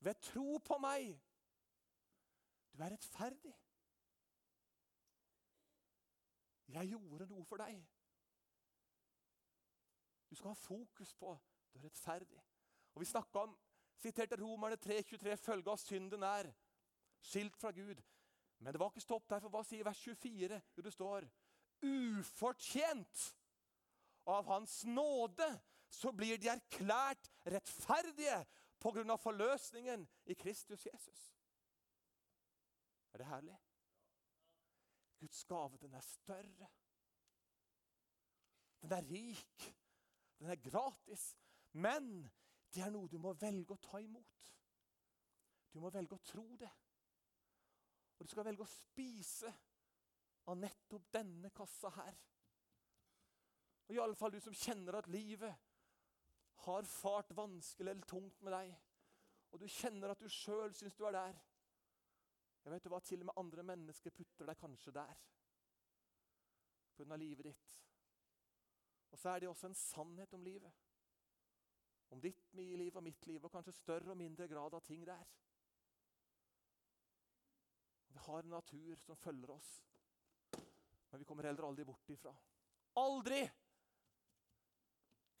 'Ved 0.00 0.14
tro 0.20 0.58
på 0.58 0.78
meg, 0.78 1.20
du 2.72 2.82
er 2.82 2.90
rettferdig.' 2.90 3.60
Jeg 6.68 6.88
gjorde 6.88 7.26
noe 7.26 7.44
for 7.44 7.56
deg. 7.56 7.84
Du 10.30 10.34
skal 10.34 10.50
ha 10.50 10.54
fokus 10.54 11.14
på 11.14 11.38
du 11.74 11.78
er 11.78 11.84
rettferdig. 11.84 12.42
Og 12.94 13.00
Vi 13.00 13.04
snakka 13.04 13.38
om, 13.38 13.58
siterte 13.96 14.36
Romerne 14.40 14.76
3,23, 14.76 15.36
følge 15.36 15.70
av 15.70 15.76
synden 15.76 16.22
er 16.22 16.52
skilt 17.20 17.56
fra 17.56 17.70
Gud. 17.70 18.02
Men 18.58 18.72
det 18.72 18.80
var 18.80 18.90
ikke 18.90 19.00
stopp 19.00 19.28
der, 19.30 19.40
for 19.40 19.50
hva 19.50 19.62
sier 19.66 19.84
vers 19.84 19.98
24? 19.98 20.60
Jo, 20.76 20.82
det 20.82 20.92
står 20.92 21.26
ufortjent 21.84 23.24
av 24.26 24.46
Hans 24.48 24.84
nåde 24.84 25.48
så 25.94 26.12
blir 26.12 26.38
de 26.40 26.50
erklært 26.52 27.30
rettferdige 27.46 28.40
pga. 28.82 29.16
forløsningen 29.16 30.08
i 30.26 30.34
Kristus 30.34 30.86
Jesus. 30.86 31.34
Er 33.12 33.18
det 33.18 33.26
herlig? 33.26 33.58
Guds 35.20 35.44
gave, 35.44 35.78
den 35.78 35.94
er 35.94 36.00
større. 36.00 36.68
Den 38.82 38.92
er 38.92 39.10
rik. 39.10 39.74
Den 40.38 40.50
er 40.50 40.56
gratis. 40.70 41.36
Men 41.72 42.30
det 42.74 42.82
er 42.82 42.90
noe 42.90 43.08
du 43.08 43.18
må 43.18 43.32
velge 43.38 43.74
å 43.74 43.82
ta 43.82 44.00
imot. 44.02 44.50
Du 45.72 45.80
må 45.80 45.90
velge 45.90 46.18
å 46.18 46.26
tro 46.26 46.44
det. 46.58 46.70
Og 48.18 48.26
du 48.26 48.30
skal 48.30 48.46
velge 48.46 48.62
å 48.66 48.70
spise 48.70 49.50
av 50.50 50.58
nettopp 50.58 51.06
denne 51.14 51.50
kassa 51.54 51.90
her. 51.96 52.18
Og 53.88 53.94
i 53.96 54.00
alle 54.00 54.16
fall 54.18 54.34
du 54.34 54.40
som 54.40 54.54
kjenner 54.56 54.98
at 54.98 55.08
livet 55.12 55.73
har 56.64 56.88
fart 56.88 57.30
vanskelig 57.36 57.90
eller 57.90 58.08
tungt 58.08 58.42
med 58.42 58.54
deg, 58.56 58.74
og 59.52 59.60
du 59.60 59.68
kjenner 59.70 60.12
at 60.12 60.22
du 60.22 60.28
sjøl 60.32 60.74
syns 60.74 60.96
du 60.98 61.04
er 61.06 61.14
der 61.14 61.36
Jeg 62.64 62.72
vet 62.72 62.86
hva, 62.88 63.00
Til 63.04 63.20
og 63.20 63.28
med 63.28 63.38
andre 63.38 63.62
mennesker 63.62 64.14
putter 64.16 64.48
deg 64.48 64.58
kanskje 64.58 64.94
der 64.96 65.14
pga. 66.96 67.16
livet 67.16 67.44
ditt. 67.44 67.74
Og 69.10 69.18
så 69.18 69.30
er 69.30 69.40
det 69.40 69.48
også 69.48 69.66
en 69.66 69.74
sannhet 69.74 70.32
om 70.34 70.42
livet. 70.42 70.72
Om 72.10 72.20
ditt 72.20 72.54
liv 72.54 72.96
og 72.96 73.02
mitt 73.02 73.26
liv, 73.26 73.44
og 73.44 73.50
kanskje 73.50 73.72
større 73.72 74.10
og 74.10 74.16
mindre 74.16 74.48
grad 74.48 74.74
av 74.74 74.82
ting 74.82 75.04
der. 75.06 75.24
Vi 78.14 78.18
har 78.18 78.42
en 78.42 78.54
natur 78.54 78.98
som 79.02 79.16
følger 79.16 79.50
oss, 79.50 79.70
men 81.10 81.20
vi 81.20 81.24
kommer 81.24 81.46
heller 81.46 81.66
aldri 81.66 81.84
bort 81.84 82.10
ifra. 82.10 82.34
Aldri! 82.96 83.42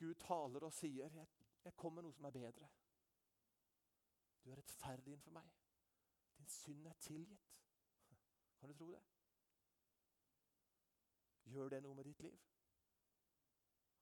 Gud 0.04 0.14
taler 0.14 0.60
og 0.60 0.72
sier, 0.72 1.08
'Jeg, 1.08 1.26
jeg 1.64 1.76
kommer 1.76 2.02
med 2.02 2.02
noe 2.02 2.12
som 2.12 2.24
er 2.24 2.30
bedre'. 2.30 2.68
Du 4.44 4.50
er 4.50 4.56
rettferdig 4.56 5.12
innenfor 5.12 5.30
meg. 5.30 5.50
Din 6.38 6.46
synd 6.46 6.86
er 6.86 6.92
tilgitt. 6.92 7.54
Kan 8.58 8.68
du 8.68 8.74
tro 8.74 8.90
det? 8.92 9.02
Gjør 11.44 11.68
det 11.68 11.82
noe 11.82 11.94
med 11.94 12.04
ditt 12.04 12.20
liv? 12.20 12.38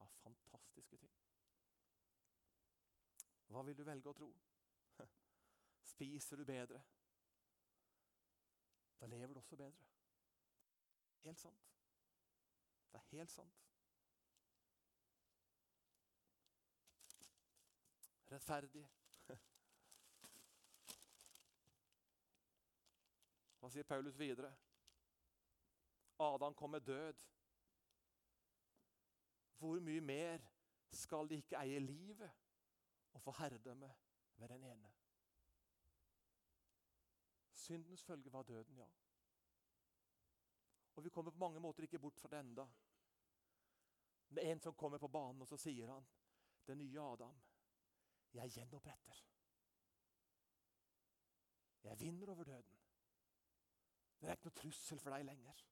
Ja, 0.01 0.07
fantastiske 0.07 0.97
ting. 0.97 1.15
Hva 3.47 3.63
vil 3.63 3.79
du 3.79 3.85
velge 3.85 4.11
å 4.11 4.17
tro? 4.19 4.33
Spiser 5.93 6.37
du 6.37 6.45
bedre? 6.45 6.83
Da 9.01 9.07
lever 9.07 9.35
du 9.35 9.41
også 9.41 9.57
bedre. 9.57 9.87
Helt 11.23 11.39
sant. 11.39 11.69
Det 12.93 12.99
er 12.99 13.11
helt 13.17 13.31
sant. 13.31 13.72
Rettferdig. 18.33 18.83
Hva 23.61 23.69
sier 23.71 23.87
Paulus 23.87 24.17
videre? 24.19 24.49
Adam 26.19 26.55
kom 26.55 26.71
med 26.71 26.81
død. 26.81 27.21
Hvor 29.59 29.81
mye 29.81 30.01
mer 30.01 30.43
skal 30.91 31.29
de 31.31 31.39
ikke 31.43 31.61
eie 31.61 31.79
livet 31.79 32.31
og 33.13 33.23
få 33.23 33.37
herredømme 33.39 33.93
ved 34.41 34.49
den 34.49 34.65
ene? 34.65 34.93
Syndens 37.53 38.05
følge 38.05 38.33
var 38.33 38.43
døden, 38.43 38.79
ja. 38.79 38.89
Og 40.97 41.05
vi 41.05 41.11
kommer 41.11 41.31
på 41.31 41.39
mange 41.39 41.61
måter 41.61 41.83
ikke 41.83 41.99
bort 41.99 42.19
fra 42.21 42.29
det 42.29 42.41
enda. 42.41 42.67
Det 44.29 44.43
er 44.43 44.53
en 44.53 44.61
som 44.61 44.75
kommer 44.75 44.99
på 44.99 45.09
banen, 45.09 45.43
og 45.43 45.49
så 45.49 45.57
sier 45.57 45.93
han, 45.93 46.07
'Den 46.67 46.79
nye 46.79 47.01
Adam, 47.01 47.43
jeg 48.35 48.51
gjenoppretter.' 48.57 49.25
Jeg 51.83 52.01
vinner 52.01 52.31
over 52.31 52.45
døden. 52.45 52.79
Det 54.21 54.29
er 54.29 54.37
ikke 54.37 54.47
noe 54.47 54.55
trussel 54.55 55.01
for 55.03 55.11
deg 55.11 55.25
lenger. 55.27 55.63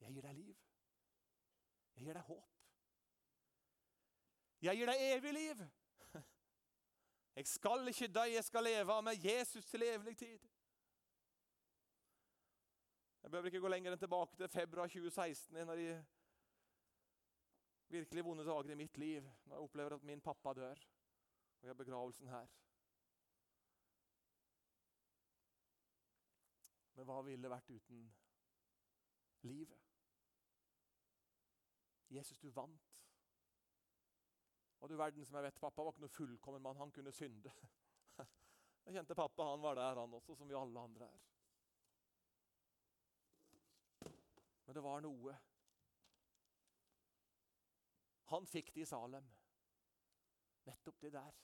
Jeg 0.00 0.14
gir 0.14 0.22
deg 0.22 0.36
liv. 0.36 0.58
Jeg 1.96 2.04
gir 2.04 2.18
deg 2.18 2.22
håp. 2.28 2.60
Jeg 4.62 4.78
gir 4.78 4.92
deg 4.92 5.02
evig 5.08 5.32
liv. 5.34 5.64
Jeg 7.36 7.46
skal 7.48 7.88
ikke 7.88 8.08
dø, 8.12 8.22
jeg 8.28 8.44
skal 8.44 8.64
leve 8.64 9.02
med 9.02 9.24
Jesus 9.24 9.64
til 9.64 9.82
evig 9.82 10.16
tid. 10.16 10.48
Jeg 13.22 13.30
behøver 13.30 13.46
ikke 13.46 13.62
gå 13.64 13.70
lenger 13.72 13.94
enn 13.94 14.02
tilbake 14.02 14.36
til 14.36 14.50
februar 14.52 14.90
2016, 14.92 15.56
en 15.56 15.70
av 15.72 15.80
de 15.80 15.94
virkelig 17.92 18.24
vonde 18.24 18.44
dager 18.46 18.72
i 18.72 18.78
mitt 18.78 18.98
liv, 18.98 19.22
når 19.44 19.56
jeg 19.56 19.68
opplever 19.68 19.94
at 19.96 20.04
min 20.08 20.20
pappa 20.20 20.52
dør, 20.56 20.82
og 21.60 21.66
jeg 21.66 21.70
har 21.70 21.78
begravelsen 21.78 22.28
her. 22.28 22.46
Men 26.94 27.08
hva 27.08 27.20
ville 27.26 27.42
det 27.42 27.50
vært 27.50 27.70
uten 27.72 28.02
livet? 29.48 29.78
Jesus, 32.12 32.38
du 32.38 32.50
vant. 32.52 32.90
Og 34.82 34.90
du 34.90 34.96
verden 34.96 35.24
som 35.24 35.38
jeg 35.38 35.46
vet, 35.46 35.60
Pappa 35.62 35.84
var 35.84 35.94
ikke 35.94 36.02
noe 36.04 36.12
fullkommen 36.12 36.62
mann. 36.62 36.80
Han 36.80 36.92
kunne 36.92 37.12
synde. 37.14 37.52
Jeg 38.82 38.96
kjente 38.96 39.14
pappa, 39.14 39.44
han 39.46 39.62
var 39.62 39.76
der, 39.78 40.00
han 40.00 40.14
også, 40.18 40.34
som 40.34 40.48
vi 40.50 40.56
alle 40.58 40.80
andre 40.80 41.06
er. 41.06 41.20
Men 44.66 44.74
det 44.74 44.82
var 44.82 45.04
noe. 45.04 45.36
Han 48.32 48.48
fikk 48.48 48.72
det 48.74 48.84
i 48.84 48.88
Salem. 48.88 49.26
Nettopp 50.68 51.00
det 51.02 51.12
der. 51.12 51.40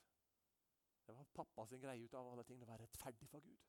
Det 1.06 1.14
var 1.16 1.30
pappa 1.36 1.66
sin 1.66 1.80
greie 1.80 2.04
ut 2.04 2.14
av 2.14 2.32
alle 2.32 2.44
ting. 2.44 2.60
Det 2.60 2.68
var 2.68 2.80
rettferdig 2.80 3.28
for 3.28 3.44
Gud. 3.44 3.68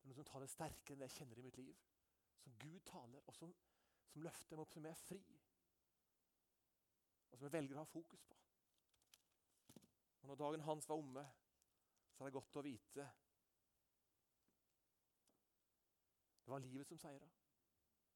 Det 0.00 0.06
er 0.06 0.12
noe 0.12 0.20
som 0.20 0.28
taler 0.28 0.48
sterkere 0.48 0.96
enn 0.96 1.02
det 1.02 1.10
jeg 1.10 1.18
kjenner 1.18 1.40
i 1.40 1.44
mitt 1.44 1.58
liv. 1.60 1.82
Som 2.40 2.56
Gud 2.62 2.80
taler, 2.88 3.20
og 3.28 3.36
som 3.36 3.52
som 4.10 4.22
løfter 4.26 4.56
meg 4.56 4.64
opp, 4.64 4.74
som 4.74 4.86
jeg 4.86 4.96
er 4.96 5.02
fri. 5.04 5.20
Og 7.30 7.38
som 7.38 7.46
jeg 7.46 7.54
velger 7.54 7.78
å 7.78 7.84
ha 7.84 7.90
fokus 7.90 8.24
på. 8.26 8.38
Og 10.20 10.28
Når 10.28 10.40
dagen 10.40 10.64
hans 10.66 10.88
var 10.88 10.98
omme, 11.00 11.24
så 12.12 12.24
er 12.24 12.30
det 12.30 12.36
godt 12.36 12.60
å 12.60 12.66
vite 12.66 13.08
Det 16.40 16.50
var 16.50 16.64
livet 16.64 16.88
som 16.88 16.98
seira. 16.98 17.28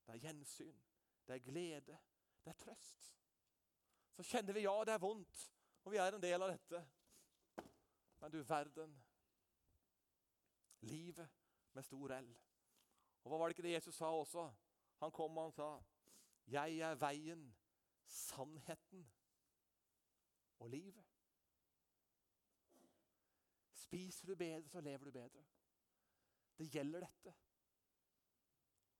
Det 0.05 0.17
er 0.17 0.25
gjensyn, 0.25 0.79
det 1.29 1.37
er 1.37 1.45
glede, 1.45 1.99
det 2.45 2.53
er 2.53 2.61
trøst. 2.61 3.11
Så 4.15 4.23
kjenner 4.23 4.55
vi 4.55 4.67
ja, 4.67 4.75
det 4.87 4.95
er 4.95 5.03
vondt, 5.03 5.51
og 5.85 5.93
vi 5.93 5.99
er 6.01 6.15
en 6.15 6.23
del 6.23 6.45
av 6.45 6.53
dette. 6.53 6.85
Men 8.21 8.33
du 8.33 8.43
verden 8.43 8.95
Livet 10.85 11.29
med 11.73 11.83
stor 11.83 12.13
L. 12.13 12.27
Og 13.25 13.31
hva 13.31 13.39
var 13.41 13.49
det 13.49 13.57
ikke 13.57 13.65
det 13.65 13.73
Jesus 13.73 13.97
sa 13.97 14.11
også? 14.13 14.45
Han 15.01 15.13
kom 15.17 15.39
og 15.39 15.47
han 15.47 15.53
sa, 15.53 15.69
'Jeg 16.47 16.79
er 16.79 16.95
veien, 16.95 17.57
sannheten 18.07 19.07
og 20.59 20.69
livet'. 20.69 21.09
Spiser 23.73 24.27
du 24.27 24.35
bedre, 24.35 24.69
så 24.69 24.81
lever 24.81 25.05
du 25.05 25.11
bedre. 25.11 25.45
Det 26.59 26.71
gjelder 26.71 27.01
dette. 27.01 27.35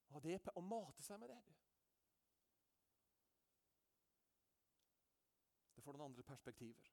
Og 0.09 0.23
det 0.23 0.39
å 0.55 0.61
mate 0.61 1.03
seg 1.03 1.19
med 1.19 1.29
det 1.29 1.64
Får 5.85 5.93
noen 5.93 6.09
andre 6.09 6.23
perspektiver. 6.25 6.87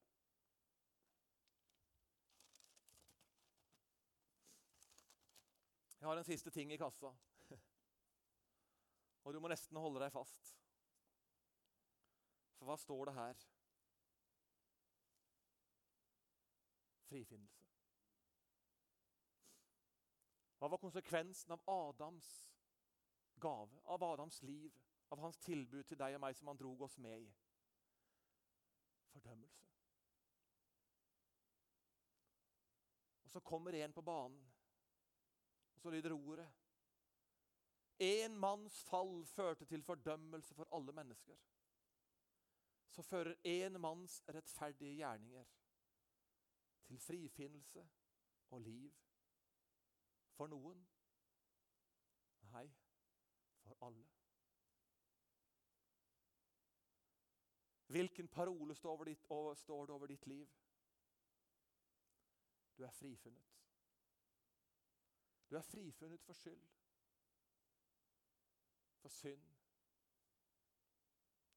Jeg 6.01 6.09
har 6.09 6.19
en 6.21 6.27
siste 6.27 6.51
ting 6.51 6.73
i 6.73 6.77
kassa. 6.77 7.09
Og 9.25 9.33
du 9.33 9.39
må 9.41 9.49
nesten 9.49 9.79
holde 9.81 10.03
deg 10.03 10.13
fast. 10.13 10.51
For 12.59 12.69
hva 12.69 12.77
står 12.77 13.09
det 13.09 13.15
her? 13.17 13.45
Frifinnelse. 17.09 17.71
Hva 20.59 20.69
var 20.69 20.83
konsekvensen 20.83 21.57
av 21.57 21.65
Adams 21.79 22.29
gave, 23.41 23.81
av 23.85 24.05
Adams 24.05 24.43
liv, 24.43 24.77
av 25.09 25.25
hans 25.25 25.41
tilbud 25.41 25.89
til 25.89 26.03
deg 26.05 26.19
og 26.19 26.23
meg 26.27 26.37
som 26.37 26.53
han 26.53 26.61
drog 26.61 26.85
oss 26.91 26.99
med 27.01 27.25
i? 27.25 27.33
Fordømmelse. 29.13 29.69
Og 33.25 33.31
så 33.31 33.41
kommer 33.41 33.71
en 33.79 33.93
på 33.93 34.03
banen, 34.03 34.53
og 35.75 35.81
så 35.81 35.91
lyder 35.91 36.13
ordet 36.13 36.51
Én 38.03 38.35
manns 38.35 38.85
fall 38.85 39.27
førte 39.27 39.65
til 39.65 39.83
fordømmelse 39.83 40.55
for 40.55 40.69
alle 40.75 40.93
mennesker. 40.93 41.37
Så 42.89 43.03
fører 43.03 43.35
én 43.47 43.79
manns 43.79 44.23
rettferdige 44.29 44.95
gjerninger 44.95 45.45
til 46.85 46.99
frifinnelse 46.99 47.89
og 48.51 48.61
liv. 48.61 48.93
For 50.37 50.47
noen? 50.47 50.83
Nei, 52.53 52.67
for 53.63 53.87
alle. 53.87 54.12
Hvilken 57.93 58.29
parole 58.29 58.75
står, 58.75 59.05
det 59.05 59.95
over 59.95 60.07
ditt 60.07 60.27
liv? 60.27 60.49
Du 62.77 62.85
er 62.85 62.95
frifunnet. 62.97 63.49
Du 65.51 65.57
er 65.57 65.67
frifunnet 65.67 66.23
for 66.25 66.33
skyld 66.33 66.63
for 69.03 69.09
synd. 69.09 69.43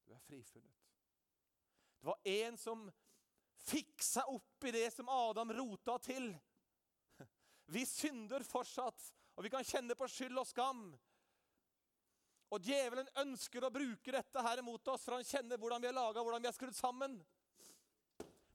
Du 0.06 0.12
er 0.12 0.18
frifunnet. 0.18 0.74
Det 2.00 2.06
var 2.06 2.20
en 2.24 2.58
som 2.58 2.86
fikk 3.66 4.02
seg 4.02 4.30
opp 4.30 4.66
i 4.66 4.74
det 4.74 4.88
som 4.94 5.08
Adam 5.10 5.52
rota 5.56 5.96
til. 6.02 6.28
Vi 7.74 7.84
synder 7.86 8.44
fortsatt, 8.46 9.08
og 9.34 9.44
vi 9.44 9.50
kan 9.50 9.66
kjenne 9.66 9.96
på 9.98 10.06
skyld 10.08 10.38
og 10.38 10.46
skam. 10.46 10.84
Og 12.54 12.62
djevelen 12.62 13.08
ønsker 13.22 13.64
å 13.66 13.72
bruke 13.74 14.12
dette 14.14 14.42
her 14.46 14.62
mot 14.62 14.92
oss, 14.92 15.02
for 15.04 15.16
han 15.16 15.26
kjenner 15.26 15.58
hvordan 15.58 15.82
vi 15.82 15.88
er 15.90 15.96
laga, 15.96 16.22
hvordan 16.22 16.44
vi 16.44 16.50
er 16.50 16.54
skrudd 16.54 16.76
sammen. 16.78 17.16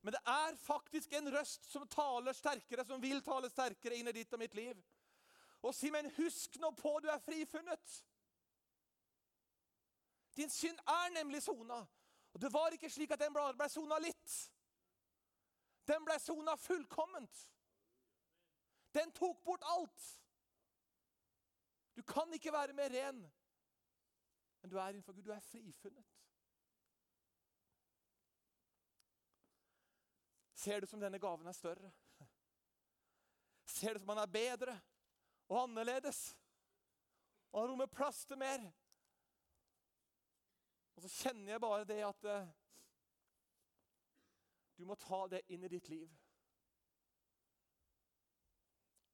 Men 0.01 0.15
det 0.15 0.21
er 0.32 0.56
faktisk 0.63 1.12
en 1.13 1.27
røst 1.34 1.67
som 1.69 1.84
taler 1.91 2.34
sterkere, 2.34 2.86
som 2.88 3.01
vil 3.04 3.19
tale 3.25 3.51
sterkere 3.51 3.99
inn 3.99 4.10
i 4.10 4.15
ditt 4.15 4.32
og 4.34 4.41
mitt 4.41 4.56
liv. 4.58 4.80
Og 5.62 5.75
si, 5.77 5.91
men 5.93 6.10
husk 6.15 6.56
nå 6.62 6.71
på, 6.80 6.95
du 7.04 7.10
er 7.12 7.21
frifunnet. 7.21 7.97
Din 10.39 10.49
synd 10.49 10.80
er 10.89 11.12
nemlig 11.13 11.43
sona. 11.43 11.84
Og 12.32 12.41
det 12.41 12.49
var 12.54 12.73
ikke 12.73 12.89
slik 12.89 13.12
at 13.12 13.21
den 13.21 13.36
ble 13.36 13.67
sona 13.69 13.99
litt. 14.01 14.38
Den 15.86 16.08
ble 16.08 16.15
sona 16.23 16.56
fullkomment. 16.58 17.43
Den 18.95 19.12
tok 19.12 19.43
bort 19.43 19.63
alt. 19.75 20.08
Du 21.95 22.01
kan 22.08 22.32
ikke 22.34 22.54
være 22.56 22.73
mer 22.73 22.89
ren 22.95 23.21
enn 24.62 24.71
du 24.71 24.78
er 24.78 24.93
innenfor 24.93 25.13
Gud. 25.13 25.26
Du 25.26 25.34
er 25.34 25.43
frifunnet. 25.45 26.06
Ser 30.62 30.82
du 30.82 30.88
som 30.88 31.02
denne 31.02 31.19
gaven 31.19 31.47
er 31.50 31.58
større? 31.58 31.89
Ser 33.65 33.95
du 33.95 34.00
som 34.00 34.12
han 34.13 34.21
er 34.21 34.30
bedre 34.30 34.76
og 35.50 35.63
annerledes? 35.63 36.19
Og 37.52 37.63
han 37.63 37.71
rommer 37.71 37.89
plass 37.89 38.26
til 38.30 38.38
mer? 38.38 38.67
Og 40.95 41.02
så 41.02 41.10
kjenner 41.10 41.56
jeg 41.56 41.63
bare 41.63 41.88
det 41.89 42.02
at 42.06 42.28
eh, 42.30 42.50
Du 44.78 44.86
må 44.86 44.95
ta 44.97 45.24
det 45.30 45.41
inn 45.54 45.63
i 45.65 45.69
ditt 45.69 45.89
liv. 45.89 46.10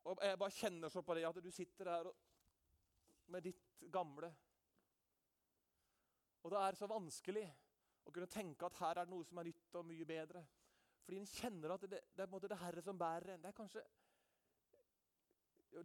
Og 0.08 0.20
Jeg 0.24 0.40
bare 0.40 0.56
kjenner 0.56 0.92
så 0.92 1.02
på 1.04 1.16
det 1.16 1.26
at 1.28 1.40
du 1.44 1.50
sitter 1.52 1.90
her 1.92 2.12
med 3.28 3.44
ditt 3.44 3.82
gamle. 3.92 4.30
Og 6.48 6.52
det 6.54 6.60
er 6.64 6.76
så 6.80 6.88
vanskelig 6.88 7.44
å 8.08 8.12
kunne 8.16 8.30
tenke 8.32 8.64
at 8.64 8.78
her 8.80 9.02
er 9.02 9.08
det 9.08 9.12
noe 9.12 9.26
som 9.28 9.40
er 9.42 9.50
nytt 9.50 9.74
og 9.76 9.84
mye 9.84 10.06
bedre. 10.08 10.46
Fordi 11.04 11.18
en 11.20 11.26
kjenner 11.28 11.74
at 11.74 11.82
det, 11.84 11.98
det 12.16 12.22
er 12.24 12.30
på 12.30 12.30
en 12.30 12.36
måte 12.38 12.48
det 12.48 12.60
Herre 12.62 12.84
som 12.86 13.00
bærer 13.00 13.34
en. 13.34 13.42
Det 13.44 13.50
er 13.50 13.58
kanskje 13.58 13.84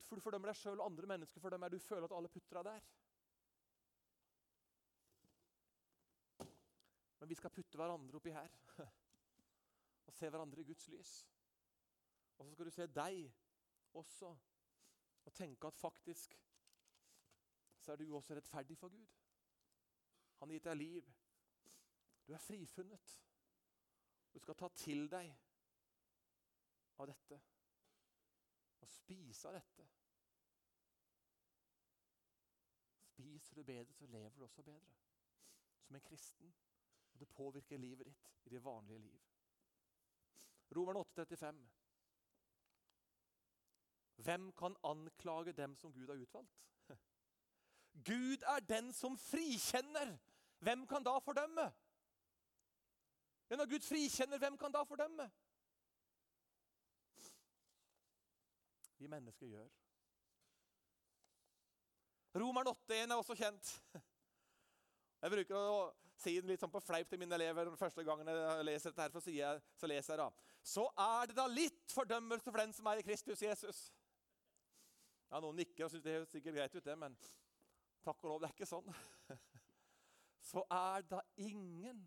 For 0.07 0.15
du 0.15 0.23
fordømmer 0.23 0.53
deg 0.53 0.61
sjøl 0.61 0.79
og 0.79 0.85
andre 0.87 1.09
mennesker 1.11 1.43
for 1.43 1.51
dem 1.51 1.67
er 1.67 1.75
Du 1.75 1.81
føler 1.83 2.07
at 2.07 2.15
alle 2.15 2.31
putter 2.31 2.61
deg 2.61 2.69
der. 2.69 2.87
Men 7.19 7.33
vi 7.33 7.39
skal 7.41 7.55
putte 7.55 7.83
hverandre 7.83 8.21
oppi 8.23 8.31
her 8.35 8.55
og 10.07 10.15
se 10.15 10.31
hverandre 10.31 10.63
i 10.63 10.69
Guds 10.71 10.87
lys. 10.95 11.17
Og 12.39 12.47
så 12.47 12.55
skal 12.55 12.71
du 12.71 12.75
se 12.77 12.87
deg 13.01 13.19
også 13.99 14.31
og 14.31 15.35
tenke 15.35 15.67
at 15.67 15.83
faktisk 15.83 16.39
så 17.83 17.93
er 17.93 17.99
du 17.99 18.15
også 18.15 18.39
rettferdig 18.39 18.79
for 18.79 18.95
Gud. 18.95 19.22
Han 20.43 20.51
har 20.51 20.57
gitt 20.57 20.65
deg 20.67 20.79
liv. 20.81 21.09
Du 22.27 22.33
er 22.35 22.41
frifunnet. 22.43 23.11
Du 24.35 24.41
skal 24.43 24.57
ta 24.59 24.67
til 24.75 25.05
deg 25.07 25.29
av 26.99 27.07
dette 27.07 27.39
og 28.83 28.91
spise 28.91 29.53
av 29.53 29.55
dette. 29.55 29.87
Spiser 33.13 33.61
du 33.61 33.63
bedre, 33.71 33.95
så 33.95 34.09
lever 34.11 34.35
du 34.35 34.43
også 34.49 34.65
bedre. 34.67 34.97
Som 35.87 36.01
en 36.01 36.05
kristen. 36.11 36.51
Og 37.13 37.23
det 37.23 37.31
påvirker 37.37 37.79
livet 37.79 38.11
ditt 38.11 38.33
i 38.43 38.55
det 38.57 38.65
vanlige 38.65 38.99
liv. 38.99 39.23
Romerne 40.75 41.05
8,35. 41.07 41.63
Hvem 44.27 44.51
kan 44.59 44.75
anklage 44.91 45.53
dem 45.53 45.77
som 45.77 45.95
Gud 45.95 46.11
har 46.11 46.19
utvalgt? 46.19 46.67
Gud 48.11 48.43
er 48.57 48.67
den 48.75 48.93
som 48.93 49.15
frikjenner. 49.19 50.19
Hvem 50.63 50.87
kan 50.87 51.03
da 51.03 51.19
fordømme? 51.19 51.73
Ja, 53.51 53.57
når 53.57 53.71
Gud 53.71 53.85
frikjenner, 53.87 54.39
hvem 54.39 54.59
kan 54.59 54.73
da 54.73 54.83
fordømme? 54.83 55.31
Vi 58.99 59.07
mennesker 59.07 59.47
gjør. 59.47 59.69
Romeren 62.35 62.69
8,1 62.69 63.11
er 63.11 63.15
også 63.17 63.35
kjent. 63.37 63.73
Jeg 65.23 65.31
bruker 65.35 65.59
å 65.59 65.83
si 66.23 66.37
den 66.39 66.49
litt 66.51 66.63
sånn 66.63 66.73
på 66.73 66.81
fleip 66.81 67.11
til 67.11 67.21
mine 67.21 67.35
elever. 67.35 67.69
første 67.77 68.05
gangen 68.07 68.31
jeg 68.31 68.65
leser 68.65 68.95
dette 68.95 69.03
her, 69.03 69.21
så, 69.21 69.59
så 69.83 69.91
leser 69.91 70.15
jeg 70.15 70.23
da. 70.23 70.31
Så 70.63 70.87
er 71.05 71.27
det 71.27 71.37
da 71.37 71.47
litt 71.51 71.93
fordømmelse 71.93 72.51
for 72.51 72.63
den 72.63 72.73
som 72.73 72.87
er 72.87 73.03
i 73.03 73.07
Kristus 73.07 73.43
Jesus. 73.43 73.83
Ja, 75.29 75.41
Noen 75.41 75.59
nikker 75.59 75.87
og 75.87 75.91
syns 75.91 76.07
det 76.07 76.15
høres 76.15 76.31
sikkert 76.31 76.55
greit 76.55 76.75
ut, 76.77 76.85
det, 76.85 76.99
men 76.99 77.19
takk 78.07 78.23
og 78.23 78.31
lov, 78.31 78.41
det 78.43 78.51
er 78.51 78.57
ikke 78.57 78.71
sånn. 78.71 78.95
Så 80.43 80.65
er 80.71 81.05
da 81.07 81.21
ingen 81.37 82.03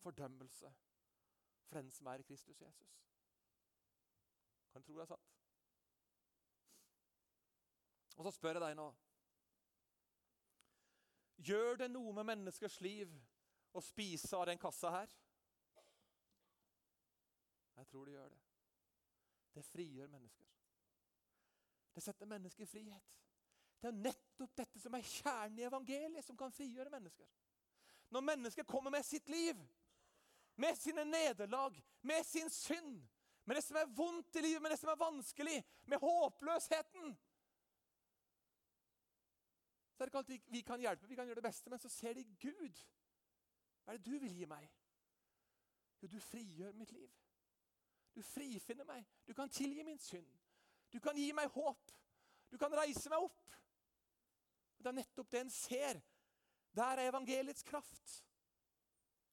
fordømmelse 0.00 0.74
for 1.64 1.76
den 1.80 1.90
som 1.90 2.06
er 2.06 2.22
i 2.22 2.22
Kristus 2.22 2.60
Jesus. 2.60 3.00
Kan 4.72 4.82
du 4.82 4.86
tro 4.86 4.96
det 4.96 5.02
er 5.02 5.12
sant? 5.12 5.30
Og 8.16 8.24
så 8.24 8.30
spør 8.30 8.58
jeg 8.58 8.62
deg 8.62 8.76
nå 8.78 8.88
Gjør 11.44 11.76
det 11.82 11.90
noe 11.90 12.12
med 12.14 12.28
menneskers 12.30 12.78
liv 12.80 13.10
å 13.74 13.82
spise 13.82 14.36
av 14.38 14.46
den 14.48 14.60
kassa 14.62 14.92
her? 14.94 15.14
Jeg 17.74 17.88
tror 17.90 18.06
det 18.06 18.14
gjør 18.14 18.28
det. 18.30 18.40
Det 19.54 19.64
frigjør 19.66 20.12
mennesker. 20.12 20.46
Det 21.94 22.02
setter 22.02 22.30
mennesker 22.30 22.64
i 22.64 22.70
frihet. 22.70 23.10
Det 23.80 23.90
er 23.90 24.02
nettopp 24.06 24.54
dette 24.56 24.80
som 24.80 24.94
er 24.96 25.08
kjernen 25.08 25.58
i 25.60 25.66
evangeliet, 25.68 26.24
som 26.24 26.38
kan 26.38 26.52
frigjøre 26.54 26.92
mennesker. 26.92 27.28
Når 28.14 28.24
mennesker 28.24 28.68
kommer 28.68 28.94
med 28.94 29.04
sitt 29.04 29.28
liv, 29.28 29.58
med 30.56 30.78
sine 30.78 31.04
nederlag, 31.04 31.76
med 32.02 32.26
sin 32.26 32.50
synd, 32.50 33.02
med 33.44 33.58
det 33.58 33.64
som 33.66 33.76
er 33.76 33.90
vondt 33.92 34.36
i 34.38 34.44
livet, 34.44 34.62
med 34.62 34.72
det 34.72 34.80
som 34.80 34.92
er 34.92 35.00
vanskelig, 35.00 35.58
med 35.90 36.00
håpløsheten 36.00 37.16
så 39.94 40.02
er 40.02 40.06
det 40.06 40.10
ikke 40.10 40.18
alltid 40.18 40.40
vi 40.50 40.60
kan 40.60 40.80
hjelpe, 40.80 41.06
vi 41.06 41.14
kan 41.14 41.26
gjøre 41.26 41.34
det 41.34 41.42
beste, 41.42 41.70
men 41.70 41.78
så 41.78 41.88
ser 41.88 42.14
de 42.14 42.24
Gud. 42.24 42.80
Hva 43.84 43.92
er 43.92 43.98
det 43.98 44.06
du 44.06 44.18
vil 44.18 44.32
gi 44.34 44.46
meg? 44.50 44.70
Jo, 46.02 46.08
du 46.08 46.18
frigjør 46.20 46.72
mitt 46.72 46.92
liv. 46.92 47.10
Du 48.14 48.22
frifinner 48.22 48.84
meg. 48.84 49.06
Du 49.26 49.34
kan 49.34 49.48
tilgi 49.48 49.82
min 49.82 49.98
synd. 49.98 50.26
Du 50.92 50.98
kan 51.00 51.16
gi 51.16 51.30
meg 51.32 51.46
håp. 51.54 51.92
Du 52.50 52.58
kan 52.58 52.74
reise 52.74 53.10
meg 53.10 53.22
opp. 53.22 53.54
Det 54.84 54.92
er 54.92 55.00
nettopp 55.00 55.30
det 55.32 55.40
en 55.40 55.50
ser. 55.50 56.00
Der 56.76 57.00
er 57.00 57.08
evangeliets 57.08 57.64
kraft. 57.64 58.18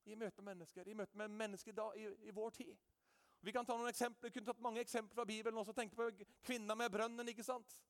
I 0.05 0.15
møte 0.15 0.41
med 0.41 0.55
mennesker, 0.55 0.87
i 0.87 0.95
møte 0.97 1.17
med 1.17 1.29
mennesker 1.37 1.75
da, 1.77 1.91
i, 1.99 2.07
i, 2.25 2.31
vår 2.33 2.49
tid. 2.55 2.77
Vi 3.41 3.53
kan 3.53 3.65
ta 3.65 3.75
noen 3.77 3.89
eksempler, 3.89 4.29
Vi 4.29 4.37
kunne 4.37 4.47
tatt 4.47 4.63
mange 4.63 4.81
eksempler 4.81 5.15
fra 5.15 5.25
Bibelen. 5.25 5.57
også 5.57 5.73
Tenke 5.73 5.95
på 5.95 6.09
kvinna 6.45 6.75
med 6.75 6.89
brønnen. 6.93 7.27
ikke 7.27 7.43
sant? 7.43 7.81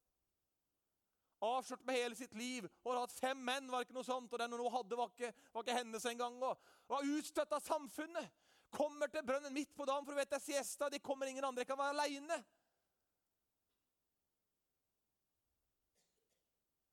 avslørt 1.42 1.86
med 1.86 1.98
hele 1.98 2.16
sitt 2.16 2.34
liv. 2.38 2.68
Og 2.84 2.94
har 2.94 3.04
hatt 3.06 3.16
fem 3.18 3.40
menn, 3.46 3.70
var 3.72 3.86
ikke 3.86 3.96
noe 3.98 4.06
sånt. 4.06 4.32
Og 4.32 4.40
den 4.40 4.54
hun 4.54 4.74
hadde, 4.74 4.98
var 4.98 5.12
ikke, 5.12 5.32
var 5.54 5.66
ikke 5.66 5.78
hennes 5.80 6.06
engang. 6.06 6.38
Og 6.46 6.74
var 6.92 7.08
utstøtt 7.18 7.56
av 7.58 7.64
samfunnet. 7.66 8.30
Kommer 8.72 9.10
til 9.12 9.26
brønnen 9.28 9.54
midt 9.54 9.74
på 9.76 9.86
dagen, 9.88 10.06
for 10.06 10.14
du 10.14 10.22
vet 10.22 10.30
det 10.32 10.38
er 10.40 10.46
siesta. 10.46 10.90
De 10.90 11.02
kommer 11.04 11.28
ingen 11.28 11.44
andre. 11.44 11.66
Jeg 11.66 11.72
kan 11.72 11.80
være 11.82 11.96
aleine. 11.98 12.38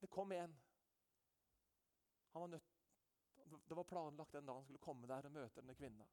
Det 0.01 0.11
kom 0.11 0.33
en. 0.33 0.57
Han 2.33 2.41
var 2.41 2.49
nødt 2.49 2.75
Det 3.69 3.77
var 3.77 3.85
planlagt 3.85 4.33
den 4.33 4.47
dagen 4.47 4.57
han 4.57 4.65
skulle 4.65 4.79
komme 4.79 5.09
der 5.09 5.25
og 5.25 5.33
møte 5.33 5.61
denne 5.61 5.75
kvinna. 5.75 6.05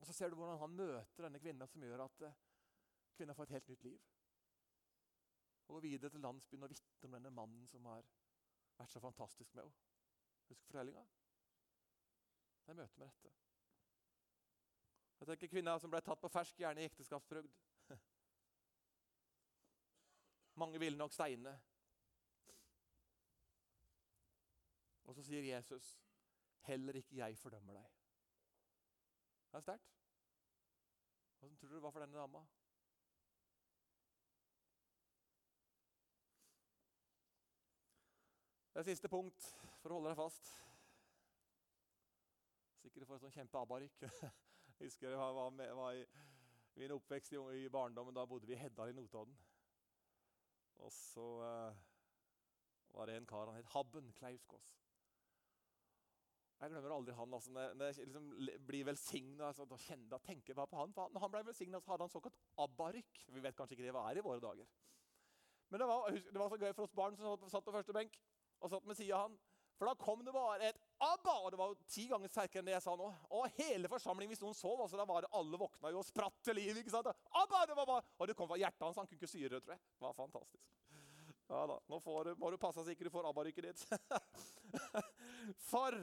Og 0.00 0.06
Så 0.06 0.12
ser 0.12 0.30
du 0.30 0.36
hvordan 0.36 0.58
han 0.58 0.76
møter 0.76 1.22
denne 1.22 1.38
kvinna, 1.38 1.66
som 1.66 1.82
gjør 1.82 2.04
at 2.04 2.22
eh, 2.26 2.38
kvinna 3.16 3.34
får 3.34 3.42
et 3.42 3.56
helt 3.58 3.68
nytt 3.68 3.84
liv 3.84 4.00
og 5.72 5.74
går 5.74 5.80
videre 5.80 6.10
til 6.10 6.20
landsbyen 6.20 6.62
og 6.62 6.70
vitner 6.70 7.08
om 7.08 7.14
denne 7.16 7.30
mannen 7.30 7.68
som 7.68 7.84
har 7.88 8.04
vært 8.76 8.92
så 8.92 9.00
fantastisk 9.00 9.54
med 9.54 9.62
henne. 9.64 9.84
Husker 10.48 10.66
fortellinga? 10.66 11.04
Det 12.64 12.74
er 12.74 12.76
møtet 12.76 12.98
med 12.98 13.06
dette. 13.06 13.32
Jeg 15.20 15.28
tenker 15.30 15.52
Kvinna 15.54 15.78
som 15.78 15.90
ble 15.90 16.00
tatt 16.04 16.20
på 16.20 16.28
fersk 16.34 16.60
gjerne 16.60 16.82
i 16.82 16.90
ekteskapsbrugd. 16.90 17.54
Mange 20.54 20.78
ville 20.78 20.98
nok 20.98 21.12
steine. 21.12 21.60
Og 25.04 25.14
så 25.14 25.22
sier 25.22 25.54
Jesus, 25.54 26.00
'Heller 26.62 26.94
ikke 26.94 27.16
jeg 27.16 27.38
fordømmer 27.38 27.74
deg'. 27.74 27.90
Det 29.52 29.58
er 29.58 29.60
sterkt. 29.60 29.98
Hvordan 31.38 31.56
tror 31.56 31.68
du 31.68 31.74
det 31.74 31.82
var 31.82 31.90
for 31.90 32.00
denne 32.00 32.18
dama? 32.18 32.46
Det 38.72 38.80
er 38.80 38.82
siste 38.82 39.08
punkt 39.08 39.46
for 39.82 39.92
å 39.92 39.98
holde 39.98 40.08
deg 40.08 40.16
fast. 40.16 40.46
Sikkert 42.80 43.04
for 43.06 43.18
et 43.18 43.24
sånn 43.26 43.34
kjempeabarykk. 43.34 44.06
Jeg 44.78 44.88
husker 44.88 45.12
jeg 45.12 45.18
var, 45.18 45.50
med, 45.54 45.68
var 45.78 45.92
i 45.94 46.06
min 46.80 46.94
oppvekst 46.96 47.36
i, 47.36 47.36
i, 47.60 47.68
barndommen. 47.70 48.14
Da 48.16 48.24
bodde 48.26 48.48
vi 48.48 48.56
i 48.56 48.58
Heddal 48.58 48.90
i 48.90 48.96
Notodden. 48.96 49.36
Og 50.82 50.92
så 50.92 51.26
uh, 51.46 51.82
var 52.92 53.08
det 53.08 53.16
en 53.16 53.26
kar 53.28 53.48
han 53.48 53.58
het 53.58 53.70
Habben 53.74 54.12
Klauskås. 54.18 54.70
Jeg 56.62 56.70
glemmer 56.70 56.94
aldri 56.94 57.14
han. 57.18 57.34
altså, 57.34 57.50
Når 57.50 57.84
jeg 57.84 58.06
liksom 58.06 58.26
blir 58.66 58.84
velsigna, 58.86 59.48
altså, 59.48 59.64
da, 59.66 59.78
da, 60.10 60.18
tenker 60.22 60.52
jeg 60.52 60.56
bare 60.56 60.70
på 60.70 60.78
han. 60.78 60.92
For 60.94 61.10
når 61.10 61.24
han 61.24 61.32
ble 61.32 61.46
velsigna, 61.48 61.80
hadde 61.86 62.06
han 62.06 62.12
såkalt 62.12 62.38
abbarykk. 62.62 63.24
Vi 63.34 63.42
vet 63.42 63.56
kanskje 63.58 63.74
ikke 63.74 63.88
det 63.88 63.94
hva 63.96 64.04
er 64.10 64.20
i 64.20 64.24
våre 64.26 64.42
dager. 64.42 64.68
Men 65.72 65.82
det 65.82 65.88
var, 65.88 66.06
det 66.10 66.38
var, 66.38 66.52
så 66.52 66.60
gøy 66.60 66.74
for 66.76 66.86
oss 66.86 66.94
barn 66.94 67.16
som 67.16 67.48
satt 67.50 67.66
på 67.66 67.74
første 67.74 67.96
benk 67.96 68.18
og 68.60 68.70
satt 68.70 68.86
med 68.86 68.98
sida 68.98 69.16
av 69.16 69.26
han. 69.26 69.38
For 69.78 69.90
da 69.90 69.96
kom 69.98 70.22
det 70.22 70.34
bare 70.36 70.68
et 70.68 70.78
'Abba!' 71.02 71.40
Og 71.42 71.50
det 71.50 71.58
var 71.58 71.72
jo 71.72 71.78
ti 71.90 72.06
ganger 72.06 72.30
sterkere 72.30 72.62
enn 72.62 72.68
det 72.70 72.76
jeg 72.76 72.84
sa 72.84 72.94
nå. 72.96 73.08
Og 73.34 73.48
hele 73.58 73.90
forsamlingen, 73.90 74.30
hvis 74.30 74.42
noen 74.44 74.54
sov, 74.54 74.80
altså 74.80 75.00
da 75.00 75.06
var 75.08 75.24
det 75.24 75.32
alle 75.34 75.58
våkna 75.58 75.90
jo 75.90 75.98
og 75.98 76.06
spratt 76.06 76.38
til 76.46 76.56
liv. 76.56 76.76
ikke 76.78 76.94
sant? 76.94 77.10
'Abba!' 77.10 77.66
Det 77.66 77.76
var 77.76 77.86
bare, 77.86 78.04
Og 78.18 78.28
det 78.28 78.36
kom 78.36 78.48
fra 78.48 78.60
hjertet 78.60 78.86
hans. 78.86 78.96
Han 78.96 79.06
kunne 79.06 79.18
ikke 79.18 79.34
syre 79.34 79.48
det, 79.48 79.62
tror 79.64 79.74
jeg. 79.74 79.82
Det 79.98 80.06
var 80.06 80.12
fantastisk. 80.12 80.68
Ja 81.48 81.66
da, 81.66 81.78
Nå 81.88 81.98
får, 82.00 82.34
må 82.38 82.50
du 82.50 82.56
passe 82.56 82.84
så 82.84 82.90
ikke 82.90 83.04
du 83.04 83.10
får 83.10 83.26
ABBA-rykket 83.28 83.64
ditt. 83.64 83.82
For 85.70 85.96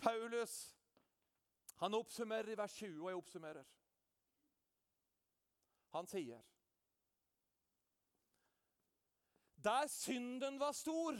Paulus 0.00 0.76
han 1.80 1.94
oppsummerer 1.94 2.52
i 2.52 2.56
vers 2.56 2.72
20, 2.76 3.00
og 3.00 3.08
jeg 3.08 3.16
oppsummerer. 3.16 3.68
Han 5.96 6.06
sier 6.06 6.42
Der 9.64 9.88
synden 9.88 10.60
var 10.60 10.72
stor 10.72 11.16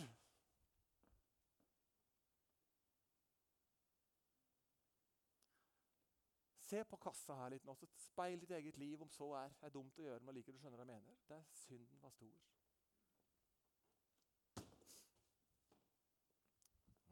Se 6.70 6.84
på 6.86 6.98
kassa 7.02 7.34
her 7.34 7.50
litt 7.50 7.64
nå, 7.66 7.74
så 7.74 7.86
speil 7.98 8.38
ditt 8.38 8.52
eget 8.54 8.76
liv 8.78 9.00
om 9.02 9.10
så 9.10 9.32
er. 9.40 9.50
Det 9.58 9.66
er 9.66 9.72
dumt 9.74 9.96
å 9.98 10.04
gjøre, 10.04 10.22
men 10.22 10.36
like 10.36 10.52
du 10.54 10.58
skjønner 10.60 10.78
hva 10.78 10.84
jeg 10.86 10.92
mener. 10.92 11.16
Der 11.32 11.46
synden 11.64 12.02
var 12.02 12.12
stor. 12.14 12.36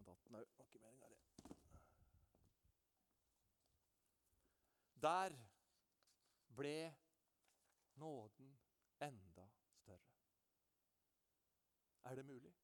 datt 0.09 0.25
den 0.25 0.37
òg. 0.39 0.47
Ikke 0.63 0.79
meninga, 0.83 1.09
det. 1.09 1.19
Der 5.03 5.35
ble 6.57 6.95
nåden 7.95 8.53
enda 9.03 9.49
større. 9.75 10.15
Er 12.05 12.15
det 12.15 12.25
mulig? 12.27 12.55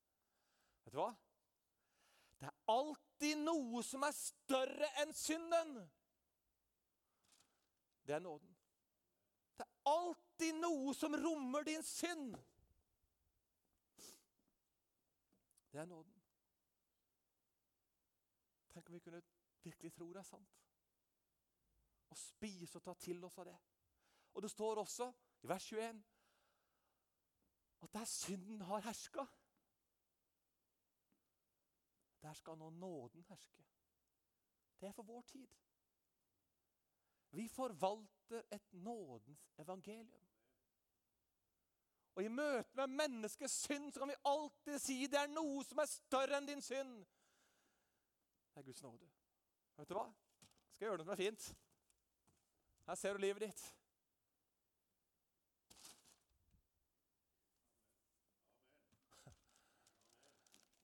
Vet 0.84 0.92
du 0.92 0.98
hva? 0.98 1.12
Det 2.40 2.48
er 2.48 2.56
alltid 2.68 3.44
noe 3.44 3.84
som 3.86 4.02
er 4.08 4.16
større 4.16 4.88
enn 5.04 5.14
synden. 5.16 5.76
Det 8.06 8.14
er 8.14 8.18
nåden. 8.18 8.56
Det 9.56 9.64
er 9.64 9.90
alltid 9.90 10.58
noe 10.60 10.94
som 10.94 11.16
rommer 11.16 11.64
din 11.64 11.82
synd. 11.82 12.34
Det 15.72 15.80
er 15.80 15.86
nåden. 15.90 16.20
Tenk 18.74 18.88
om 18.88 18.94
vi 18.94 19.00
kunne 19.00 19.22
virkelig 19.62 19.92
tro 19.94 20.12
det 20.12 20.20
er 20.20 20.28
sant. 20.28 20.58
Og 22.10 22.18
spise 22.18 22.78
og 22.78 22.84
ta 22.84 22.94
til 22.94 23.24
oss 23.24 23.38
av 23.38 23.48
det. 23.48 23.56
Og 24.34 24.42
det 24.42 24.50
står 24.50 24.82
også 24.82 25.12
i 25.42 25.48
vers 25.48 25.70
21 25.72 26.02
at 27.84 27.92
der 27.92 28.04
synden 28.04 28.60
har 28.60 28.80
herska, 28.80 29.24
der 32.22 32.32
skal 32.32 32.58
nå 32.58 32.70
nåden 32.70 33.24
herske. 33.28 33.64
Det 34.80 34.88
er 34.88 34.92
for 34.92 35.02
vår 35.02 35.22
tid. 35.22 35.48
Vi 37.34 37.48
forvalter 37.48 38.42
et 38.52 38.72
nådens 38.72 39.50
evangelium. 39.58 40.28
Og 42.14 42.24
I 42.24 42.28
møte 42.28 42.76
med 42.78 42.86
menneskets 42.86 43.56
synd 43.66 43.92
så 43.92 44.00
kan 44.00 44.08
vi 44.08 44.20
alltid 44.24 44.78
si 44.78 45.00
det 45.10 45.18
er 45.18 45.32
noe 45.34 45.64
som 45.66 45.80
er 45.82 45.90
større 45.90 46.38
enn 46.38 46.46
din 46.46 46.62
synd. 46.62 46.92
Det 48.54 48.62
er 48.62 48.66
Guds 48.68 48.82
nåde. 48.82 49.08
Vet 49.76 49.88
du 49.90 49.96
hva? 49.98 50.04
Jeg 50.44 50.76
skal 50.76 50.86
gjøre 50.86 51.00
noe 51.00 51.08
som 51.08 51.16
er 51.16 51.22
fint. 51.24 51.48
Her 52.86 53.00
ser 53.00 53.16
du 53.16 53.24
livet 53.24 53.48
ditt. 53.48 53.64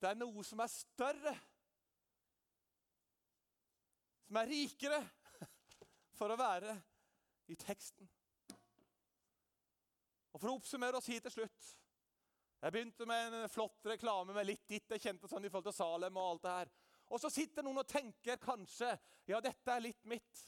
Det 0.00 0.08
er 0.08 0.16
noe 0.16 0.42
som 0.48 0.62
er 0.64 0.70
større, 0.72 1.34
som 4.24 4.38
er 4.40 4.48
rikere, 4.48 5.00
for 6.20 6.32
å 6.32 6.38
være 6.38 6.74
i 7.48 7.56
teksten. 7.58 8.08
Og 10.30 10.38
For 10.38 10.50
å 10.50 10.58
oppsummere 10.60 11.00
oss 11.00 11.08
hit 11.10 11.24
til 11.26 11.40
slutt 11.40 11.70
Jeg 12.60 12.74
begynte 12.74 13.06
med 13.08 13.34
en 13.34 13.48
flott 13.50 13.88
reklame 13.88 14.34
med 14.36 14.46
litt 14.46 14.66
ditt. 14.68 14.90
Jeg 14.92 15.00
kjente 15.00 15.30
sånn 15.30 15.46
i 15.48 15.50
forhold 15.50 15.70
til 15.70 15.78
Salem 15.78 16.18
og 16.20 16.26
alt 16.26 16.42
det 16.44 16.56
her. 16.58 16.72
Og 17.10 17.22
så 17.22 17.30
sitter 17.32 17.64
noen 17.64 17.80
og 17.80 17.88
tenker 17.88 18.36
kanskje 18.42 18.92
ja, 19.30 19.40
dette 19.40 19.72
er 19.72 19.82
litt 19.82 20.04
mitt. 20.10 20.42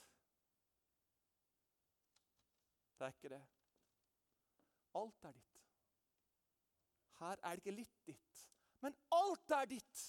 Det 2.98 3.08
er 3.08 3.14
ikke 3.16 3.32
det. 3.32 3.40
Alt 5.00 5.24
er 5.24 5.32
ditt. 5.38 5.62
Her 7.22 7.40
er 7.40 7.56
det 7.56 7.62
ikke 7.62 7.76
litt 7.78 8.04
ditt, 8.06 8.42
men 8.84 8.94
alt 9.14 9.54
er 9.56 9.70
ditt. 9.70 10.02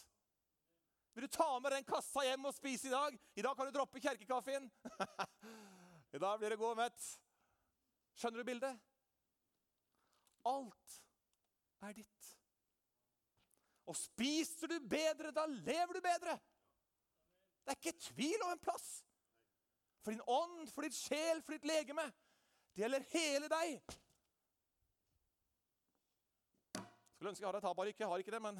Vil 1.13 1.27
du 1.27 1.27
ta 1.27 1.59
med 1.59 1.71
den 1.71 1.85
kassa 1.85 2.23
hjem 2.25 2.47
og 2.49 2.55
spise 2.55 2.89
i 2.89 2.93
dag? 2.93 3.17
I 3.37 3.43
dag 3.45 3.57
kan 3.57 3.69
du 3.69 3.75
droppe 3.75 4.01
kjerkekaffen. 4.01 4.65
I 6.15 6.21
dag 6.21 6.39
blir 6.39 6.53
det 6.53 6.61
god 6.61 6.79
mett. 6.79 7.09
Skjønner 8.17 8.41
du 8.41 8.47
bildet? 8.47 8.79
Alt 10.49 10.95
er 11.85 11.93
ditt. 11.97 12.29
Og 13.85 13.97
spiser 13.99 14.71
du 14.71 14.79
bedre, 14.89 15.31
da 15.35 15.45
lever 15.45 15.97
du 15.97 16.01
bedre. 16.01 16.37
Det 17.63 17.73
er 17.73 17.79
ikke 17.79 18.05
tvil 18.09 18.45
om 18.45 18.53
en 18.53 18.63
plass. 18.63 18.87
For 20.03 20.11
din 20.11 20.23
ånd, 20.27 20.65
for 20.73 20.83
ditt 20.83 20.97
sjel, 20.97 21.43
for 21.43 21.55
ditt 21.55 21.67
legeme. 21.67 22.07
Det 22.73 22.83
gjelder 22.83 23.05
hele 23.13 23.51
deg. 23.53 23.77
Skulle 27.13 27.31
ønske 27.31 27.45
jeg 27.45 27.47
hadde 27.47 27.61
et 27.61 27.67
taparykk. 27.69 28.01
Jeg 28.01 28.09
har 28.11 28.23
ikke 28.23 28.33
det, 28.33 28.41
men 28.43 28.59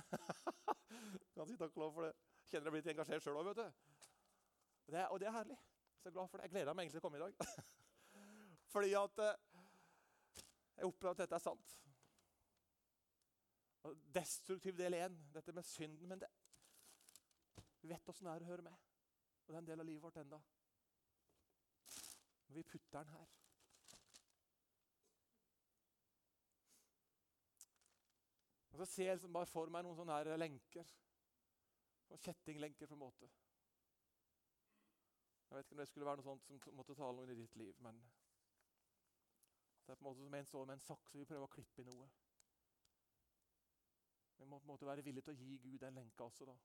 kan 1.33 1.49
si 1.49 1.57
takk 1.57 1.73
og 1.73 1.83
lov 1.87 1.97
for 1.97 2.07
det. 2.07 2.13
Kjenner 2.53 2.69
jeg 2.69 2.73
blir 2.75 2.83
litt 2.83 2.91
engasjert 2.91 3.23
sjøl 3.25 3.37
òg, 3.39 3.47
vet 3.47 3.59
du. 3.63 3.93
Det, 4.93 5.03
og 5.09 5.17
det 5.17 5.25
er 5.25 5.33
herlig. 5.33 5.55
Så 5.97 6.05
jeg 6.05 6.11
er 6.11 6.13
glad 6.19 6.27
for 6.29 6.37
det. 6.37 6.43
Jeg 6.45 6.51
gleder 6.53 6.75
meg 6.77 6.83
egentlig 6.83 6.99
til 6.99 7.01
å 7.01 7.05
komme 7.07 7.17
i 7.17 7.23
dag. 7.23 7.33
Fordi 8.73 8.91
at 8.99 9.21
eh, 9.25 9.39
jeg 10.77 10.89
opplever 10.91 11.15
at 11.15 11.23
dette 11.23 11.39
er 11.39 11.41
sant. 11.41 11.73
Destruktiv 14.13 14.77
del 14.77 14.99
én, 14.99 15.15
dette 15.33 15.55
med 15.57 15.65
synden. 15.65 16.11
Men 16.11 16.21
det, 16.21 16.29
vi 17.81 17.89
vet 17.89 18.13
åssen 18.13 18.29
det 18.29 18.35
er 18.35 18.45
å 18.45 18.51
høre 18.51 18.67
med. 18.67 18.83
Og 19.47 19.49
det 19.49 19.57
er 19.57 19.63
en 19.63 19.69
del 19.71 19.81
av 19.81 19.89
livet 19.89 20.05
vårt 20.05 20.21
enda. 20.21 20.41
Men 22.45 22.59
vi 22.59 22.65
putter 22.69 22.99
den 22.99 23.15
her. 23.15 23.31
Og 28.73 28.77
Så 28.77 28.85
ser 28.93 29.09
jeg 29.09 29.17
liksom 29.17 29.33
bare 29.33 29.49
for 29.49 29.73
meg 29.73 29.87
noen 29.87 29.97
sånne 29.97 30.19
her 30.21 30.37
lenker. 30.37 30.93
Sånn 32.13 32.21
kjettinglenker, 32.21 32.85
på 32.85 32.93
en 32.93 33.01
måte. 33.01 33.27
Jeg 35.49 35.55
vet 35.57 35.65
ikke 35.65 35.73
om 35.73 35.79
det 35.79 35.87
skulle 35.89 36.05
være 36.05 36.19
noe 36.19 36.25
sånt 36.27 36.43
som 36.45 36.75
måtte 36.77 36.95
tale 36.97 37.15
noe 37.17 37.25
inn 37.25 37.31
i 37.33 37.39
ditt 37.39 37.55
liv, 37.57 37.79
men 37.81 37.97
det 39.85 39.93
er 39.93 39.97
på 39.97 40.03
en 40.03 40.07
måte 40.11 40.21
som 40.21 40.35
en 40.37 40.45
står 40.45 40.67
med 40.69 40.77
en 40.77 40.83
saks 40.83 41.15
og 41.15 41.21
vi 41.23 41.25
prøver 41.31 41.45
å 41.47 41.53
klippe 41.55 41.81
i 41.81 41.85
noe. 41.87 42.05
Vi 44.37 44.45
må 44.45 44.59
på 44.59 44.67
en 44.67 44.71
måte 44.75 44.85
være 44.85 45.05
villige 45.07 45.25
til 45.25 45.33
å 45.33 45.39
gi 45.39 45.57
Gud 45.63 45.79
den 45.81 45.97
lenka 45.97 46.27
også, 46.27 46.45
da. 46.51 46.55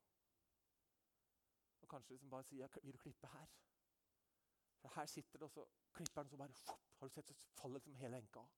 Og 1.81 1.89
kanskje 1.95 2.13
liksom 2.13 2.31
bare 2.31 2.45
si 2.45 2.61
'Vil 2.61 2.93
du 2.93 2.99
klippe 2.99 3.27
her?' 3.27 3.57
For 4.81 4.93
her 4.97 5.07
sitter 5.07 5.39
det, 5.39 5.43
og 5.43 5.51
så 5.51 5.65
klipper 5.93 6.23
den, 6.23 6.31
så 6.31 6.37
bare 6.37 6.77
Har 6.99 7.09
du 7.09 7.15
sett, 7.15 7.29
så 7.29 7.35
faller 7.57 7.79
liksom 7.79 7.95
hele 7.95 8.17
lenka 8.17 8.41
av. 8.41 8.51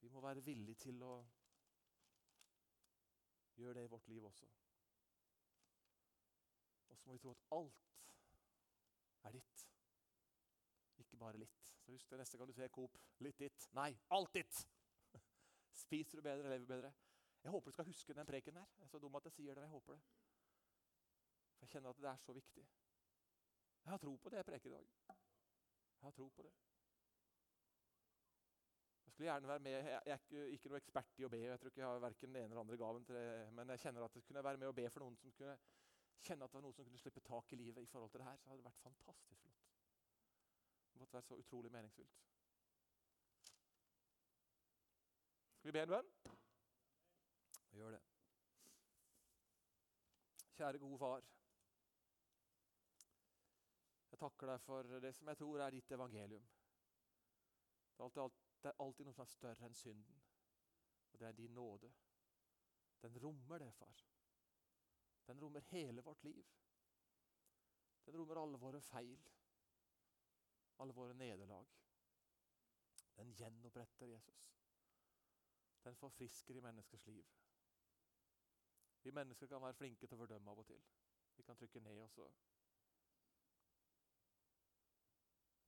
Vi 0.00 0.08
må 0.08 0.20
være 0.20 0.44
villige 0.44 0.74
til 0.74 1.02
å 1.02 1.24
gjøre 3.56 3.74
det 3.78 3.84
i 3.84 3.92
vårt 3.92 4.08
liv 4.08 4.24
også. 4.24 4.48
Og 6.88 6.98
så 6.98 7.06
må 7.06 7.16
vi 7.16 7.22
tro 7.22 7.30
at 7.30 7.44
alt 7.56 7.92
er 9.28 9.36
ditt. 9.38 9.66
Ikke 10.98 11.16
bare 11.16 11.40
litt. 11.40 11.72
Så 11.84 11.92
husk 11.92 12.10
det 12.10 12.18
neste 12.20 12.38
gang 12.38 12.48
du 12.48 12.54
ser 12.56 12.68
Coop. 12.68 12.98
Litt 13.24 13.38
ditt. 13.38 13.68
Nei, 13.76 13.90
alt 14.16 14.34
ditt! 14.34 14.60
Spiser 15.84 16.20
du 16.20 16.26
bedre, 16.26 16.50
lever 16.52 16.66
bedre? 16.66 16.92
Jeg 17.42 17.50
håper 17.50 17.70
du 17.70 17.76
skal 17.76 17.88
huske 17.88 18.14
den 18.14 18.26
preken 18.26 18.54
der. 18.54 18.68
Jeg 18.78 18.84
er 18.84 18.92
så 18.92 19.00
dum 19.02 19.18
at 19.18 19.24
jeg 19.30 19.38
sier 19.38 19.54
det. 19.54 19.66
Jeg 19.66 19.74
håper 19.74 19.96
det. 19.96 20.02
For 21.56 21.66
jeg 21.66 21.74
kjenner 21.74 21.90
at 21.90 22.02
det 22.02 22.10
er 22.12 22.22
så 22.22 22.32
viktig. 22.32 22.66
Jeg 23.84 23.90
har 23.90 23.98
tro 23.98 24.16
på 24.16 24.30
det 24.30 24.38
jeg 24.38 24.46
preker 24.46 24.70
i 24.70 24.74
dag. 24.76 24.92
Jeg 25.08 26.06
har 26.06 26.14
tro 26.18 26.28
på 26.28 26.42
det. 26.46 26.52
Jeg 29.04 29.12
skulle 29.12 29.28
gjerne 29.28 29.48
være 29.48 29.58
med, 29.58 29.70
jeg 29.70 30.00
er 30.06 30.52
ikke, 30.56 30.68
noe 30.70 30.80
ekspert 30.80 31.18
i 31.18 31.24
å 31.26 31.30
be. 31.32 31.40
jeg 31.44 31.60
tror 31.60 31.70
ikke 31.70 31.82
jeg 31.82 31.88
har 31.88 32.04
verken 32.04 32.32
den 32.32 32.42
ene 32.42 32.54
eller 32.54 32.62
andre 32.62 32.78
gaven 32.80 33.04
til 33.04 33.14
det, 33.14 33.52
Men 33.52 33.68
jeg 33.74 33.82
kjenner 33.84 34.04
at 34.04 34.14
jeg 34.14 34.24
kunne 34.24 34.44
være 34.44 34.56
med 34.62 34.66
og 34.66 34.74
be 34.74 34.90
for 34.90 35.04
noen 35.04 35.16
som 35.16 35.32
kunne 35.38 35.56
kjenne 36.22 36.44
at 36.44 36.52
det 36.52 36.58
var 36.58 36.62
noen 36.62 36.76
som 36.76 36.86
kunne 36.86 37.02
slippe 37.02 37.20
tak 37.20 37.52
i 37.52 37.56
livet. 37.56 37.82
i 37.82 37.86
forhold 37.86 38.10
til 38.10 38.20
det 38.20 38.26
her, 38.26 38.36
Så 38.36 38.48
hadde 38.48 38.62
det 38.62 38.70
vært 38.70 38.84
fantastisk 38.86 39.40
flott. 39.40 39.66
Det 40.92 41.00
måtte 41.00 41.12
være 41.12 41.22
så 41.22 41.34
utrolig 41.34 41.72
meningsfylt. 41.72 42.22
Skal 45.58 45.72
vi 45.72 45.78
be 45.78 45.82
en 45.82 45.88
bønn? 45.88 46.08
Vi 47.70 47.78
gjør 47.78 47.90
det. 47.90 48.00
Kjære, 50.56 50.78
gode 50.78 50.98
far. 50.98 51.22
Jeg 54.10 54.18
takker 54.18 54.46
deg 54.46 54.60
for 54.60 54.82
det 54.82 55.14
som 55.16 55.28
jeg 55.30 55.38
tror 55.40 55.62
er 55.64 55.70
ditt 55.70 55.94
evangelium. 55.96 56.42
Det 57.96 58.00
er 58.00 58.04
alltid, 58.04 58.51
det 58.62 58.70
er 58.70 58.82
alltid 58.82 59.06
noe 59.06 59.16
som 59.16 59.24
er 59.26 59.32
større 59.32 59.66
enn 59.66 59.76
synden, 59.76 60.22
og 61.12 61.20
det 61.20 61.28
er 61.28 61.38
din 61.38 61.54
nåde. 61.54 61.90
Den 63.02 63.18
rommer 63.24 63.58
det, 63.58 63.72
far. 63.74 64.04
Den 65.26 65.40
rommer 65.42 65.66
hele 65.72 66.02
vårt 66.02 66.22
liv. 66.24 66.46
Den 68.06 68.16
rommer 68.18 68.42
alle 68.42 68.58
våre 68.58 68.80
feil, 68.80 69.18
alle 70.78 70.94
våre 70.94 71.14
nederlag. 71.14 71.68
Den 73.16 73.34
gjenoppretter 73.38 74.06
Jesus 74.06 74.52
den 75.84 75.96
forfrisker 75.96 76.54
i 76.54 76.60
menneskers 76.60 77.06
liv. 77.06 77.26
Vi 79.02 79.10
mennesker 79.10 79.46
kan 79.46 79.62
være 79.62 79.74
flinke 79.74 80.06
til 80.06 80.14
å 80.14 80.20
fordømme 80.22 80.50
av 80.50 80.62
og 80.62 80.66
til. 80.66 80.82
Vi 81.36 81.42
kan 81.42 81.58
trykke 81.58 81.80
ned, 81.80 81.98
og 81.98 82.10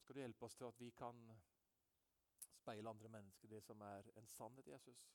skal 0.05 0.15
du 0.15 0.21
hjelpe 0.21 0.47
oss 0.47 0.55
til 0.55 0.69
at 0.69 0.81
vi 0.81 0.91
kan 0.91 1.25
speile 2.65 2.91
andre 2.91 3.09
mennesker 3.13 3.49
det 3.49 3.61
som 3.63 3.81
er 3.85 4.09
en 4.17 4.27
sannhet, 4.27 4.69
Jesus. 4.73 5.09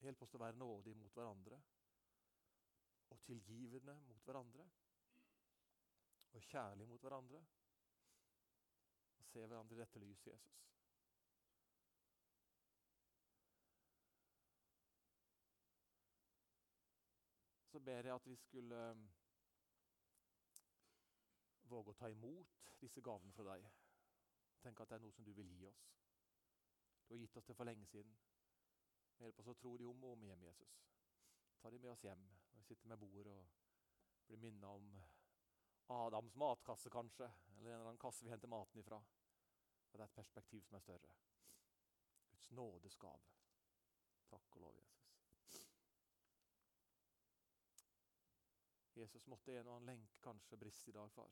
Hjelp 0.00 0.22
oss 0.22 0.30
til 0.32 0.40
å 0.40 0.44
være 0.46 0.56
nådige 0.60 0.96
mot 0.96 1.12
hverandre. 1.12 1.62
og 3.10 3.20
tilgivende 3.22 3.94
mot 4.06 4.24
hverandre. 4.24 4.64
Og 6.32 6.42
kjærlige 6.42 6.86
mot 6.86 7.00
hverandre. 7.00 7.44
Og 9.18 9.26
se 9.26 9.46
hverandre 9.46 9.76
i 9.76 9.78
dette 9.78 9.98
lyset, 9.98 10.32
Jesus. 10.32 10.62
Så 17.70 17.80
ber 17.80 18.02
jeg 18.02 18.14
at 18.14 18.26
vi 18.26 18.36
skulle 18.36 18.90
um, 18.90 19.08
våge 21.62 21.92
å 21.92 21.98
ta 22.00 22.10
imot 22.10 22.62
disse 22.80 23.00
gavene 23.00 23.32
fra 23.36 23.52
deg. 23.52 23.70
Tenke 24.66 24.82
at 24.82 24.90
det 24.90 24.96
er 24.98 25.04
noe 25.04 25.14
som 25.14 25.26
du 25.26 25.30
vil 25.30 25.50
gi 25.54 25.66
oss. 25.68 25.82
Du 27.06 27.14
har 27.14 27.20
gitt 27.20 27.36
oss 27.38 27.46
det 27.46 27.54
for 27.54 27.68
lenge 27.68 27.86
siden. 27.86 28.16
Hjelp 29.20 29.38
oss 29.38 29.52
å 29.52 29.54
tro 29.60 29.76
de 29.78 29.86
om 29.86 30.00
og 30.08 30.16
om 30.16 30.24
igjen, 30.26 30.42
Jesus. 30.42 30.80
Ta 31.62 31.70
de 31.70 31.78
med 31.78 31.92
oss 31.92 32.02
hjem 32.02 32.24
når 32.26 32.58
vi 32.58 32.66
sitter 32.66 32.90
med 32.90 32.98
bordet 32.98 33.36
og 33.36 34.26
blir 34.26 34.42
minnet 34.42 34.66
om 34.66 34.90
Adams 35.94 36.34
matkasse, 36.34 36.90
kanskje, 36.90 37.30
eller 37.54 37.70
en 37.70 37.76
eller 37.76 37.92
annen 37.92 38.02
kasse 38.02 38.26
vi 38.26 38.32
henter 38.32 38.50
maten 38.50 38.82
ifra. 38.82 38.98
Og 38.98 39.94
det 39.94 40.02
er 40.02 40.10
et 40.10 40.18
perspektiv 40.18 40.66
som 40.66 40.80
er 40.80 40.82
større. 40.82 41.14
Guds 42.32 42.50
nådes 42.58 42.98
gave. 42.98 43.34
Takk 44.26 44.58
og 44.58 44.66
lov, 44.66 44.80
Jesus. 44.82 45.06
Jesus 48.96 49.26
måtte 49.30 49.54
en 49.54 49.68
og 49.68 49.76
annen 49.76 49.94
lenke 49.94 50.18
kanskje 50.26 50.58
briste 50.58 50.90
i 50.90 50.98
dag, 50.98 51.12
far. 51.14 51.30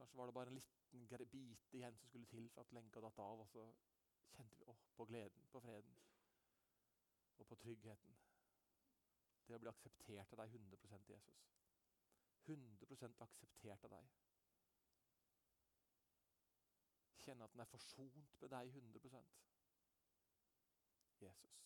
Kanskje 0.00 0.16
var 0.16 0.26
det 0.26 0.32
bare 0.32 0.48
en 0.48 0.54
liten 0.54 1.28
bit 1.30 1.74
igjen 1.76 1.96
som 1.98 2.08
skulle 2.08 2.26
til 2.26 2.46
for 2.48 2.64
at 2.64 2.72
lenka 2.72 3.00
datt 3.04 3.18
av. 3.20 3.40
Og 3.42 3.48
så 3.52 3.64
kjente 4.32 4.56
vi 4.56 4.64
oh, 4.72 4.78
på 4.96 5.04
gleden, 5.04 5.42
på 5.52 5.60
freden 5.60 5.98
og 7.36 7.46
på 7.50 7.58
tryggheten. 7.60 8.16
Det 9.44 9.58
å 9.58 9.60
bli 9.60 9.68
akseptert 9.68 10.32
av 10.32 10.40
deg 10.40 10.56
100% 10.56 11.12
Jesus. 11.12 11.42
100 12.46 13.10
akseptert 13.26 13.84
av 13.84 13.92
deg. 13.92 14.08
Kjenne 17.20 17.44
at 17.44 17.52
den 17.52 17.60
er 17.66 17.68
forsont 17.68 18.40
med 18.40 18.54
deg 18.54 18.72
100% 18.80 19.36
Jesus. 21.26 21.58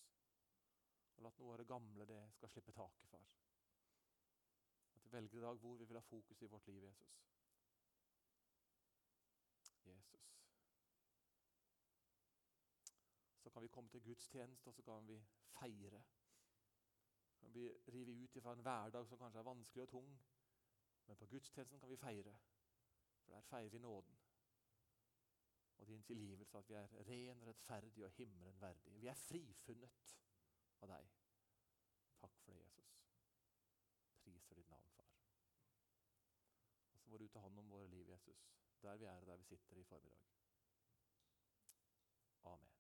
Og 1.15 1.23
la 1.23 1.31
at 1.31 1.39
noe 1.39 1.55
av 1.55 1.63
det 1.63 1.71
gamle 1.71 2.09
det 2.11 2.19
skal 2.35 2.51
slippe 2.51 2.75
taket, 2.75 3.07
far. 3.15 3.31
At 4.97 5.07
vi 5.07 5.15
velger 5.15 5.39
i 5.39 5.47
dag 5.47 5.63
hvor 5.63 5.79
vi 5.79 5.87
vil 5.87 6.01
ha 6.03 6.09
fokus 6.09 6.43
i 6.43 6.51
vårt 6.51 6.67
liv, 6.73 6.83
Jesus. 6.89 7.21
Jesus. 9.87 10.31
Så 13.43 13.51
kan 13.51 13.63
vi 13.63 13.69
komme 13.69 13.91
til 13.91 14.03
gudstjeneste, 14.03 14.69
og 14.69 14.75
så 14.75 14.83
kan 14.83 15.09
vi 15.09 15.25
feire. 15.61 16.03
Så 17.35 17.41
kan 17.41 17.55
vi 17.55 17.69
rive 17.93 18.13
ut 18.13 18.43
fra 18.43 18.53
en 18.53 18.61
hverdag 18.61 19.07
som 19.07 19.19
kanskje 19.19 19.39
er 19.39 19.51
vanskelig 19.51 19.83
og 19.83 19.89
tung. 19.89 20.15
Men 21.07 21.17
på 21.17 21.27
gudstjenesten 21.27 21.81
kan 21.81 21.91
vi 21.91 21.97
feire, 21.97 22.39
for 23.25 23.33
der 23.33 23.41
feirer 23.41 23.69
vi 23.69 23.79
nåden. 23.79 24.19
Og 25.77 25.87
din 25.87 26.03
tilgivelse, 26.03 26.59
at 26.59 26.69
vi 26.69 26.75
er 26.75 26.87
ren, 27.09 27.47
rettferdig 27.47 28.05
og 28.05 28.11
himmelen 28.11 28.61
verdig. 28.61 29.01
Vi 29.01 29.07
er 29.07 29.15
frifunnet 29.15 30.17
av 30.81 30.89
deg. 30.89 31.11
Takk 32.21 32.39
for 32.41 32.53
det, 32.53 32.61
Jesus. 32.61 32.95
Pris 34.23 34.47
for 34.47 34.55
ditt 34.55 34.71
navn, 34.71 34.89
far. 34.97 35.11
Og 36.93 37.01
så 37.01 37.11
må 37.11 37.19
du 37.19 37.29
ta 37.29 37.43
hånd 37.45 37.59
om 37.59 37.71
våre 37.71 37.89
liv, 37.91 38.09
Jesus, 38.09 38.47
der 38.85 38.97
vi 38.97 39.05
er 39.05 39.17
og 39.21 39.27
der 39.27 39.37
vi 39.37 39.45
sitter 39.45 39.77
i 39.77 39.85
formiddag. 39.85 40.19
Amen. 42.45 42.74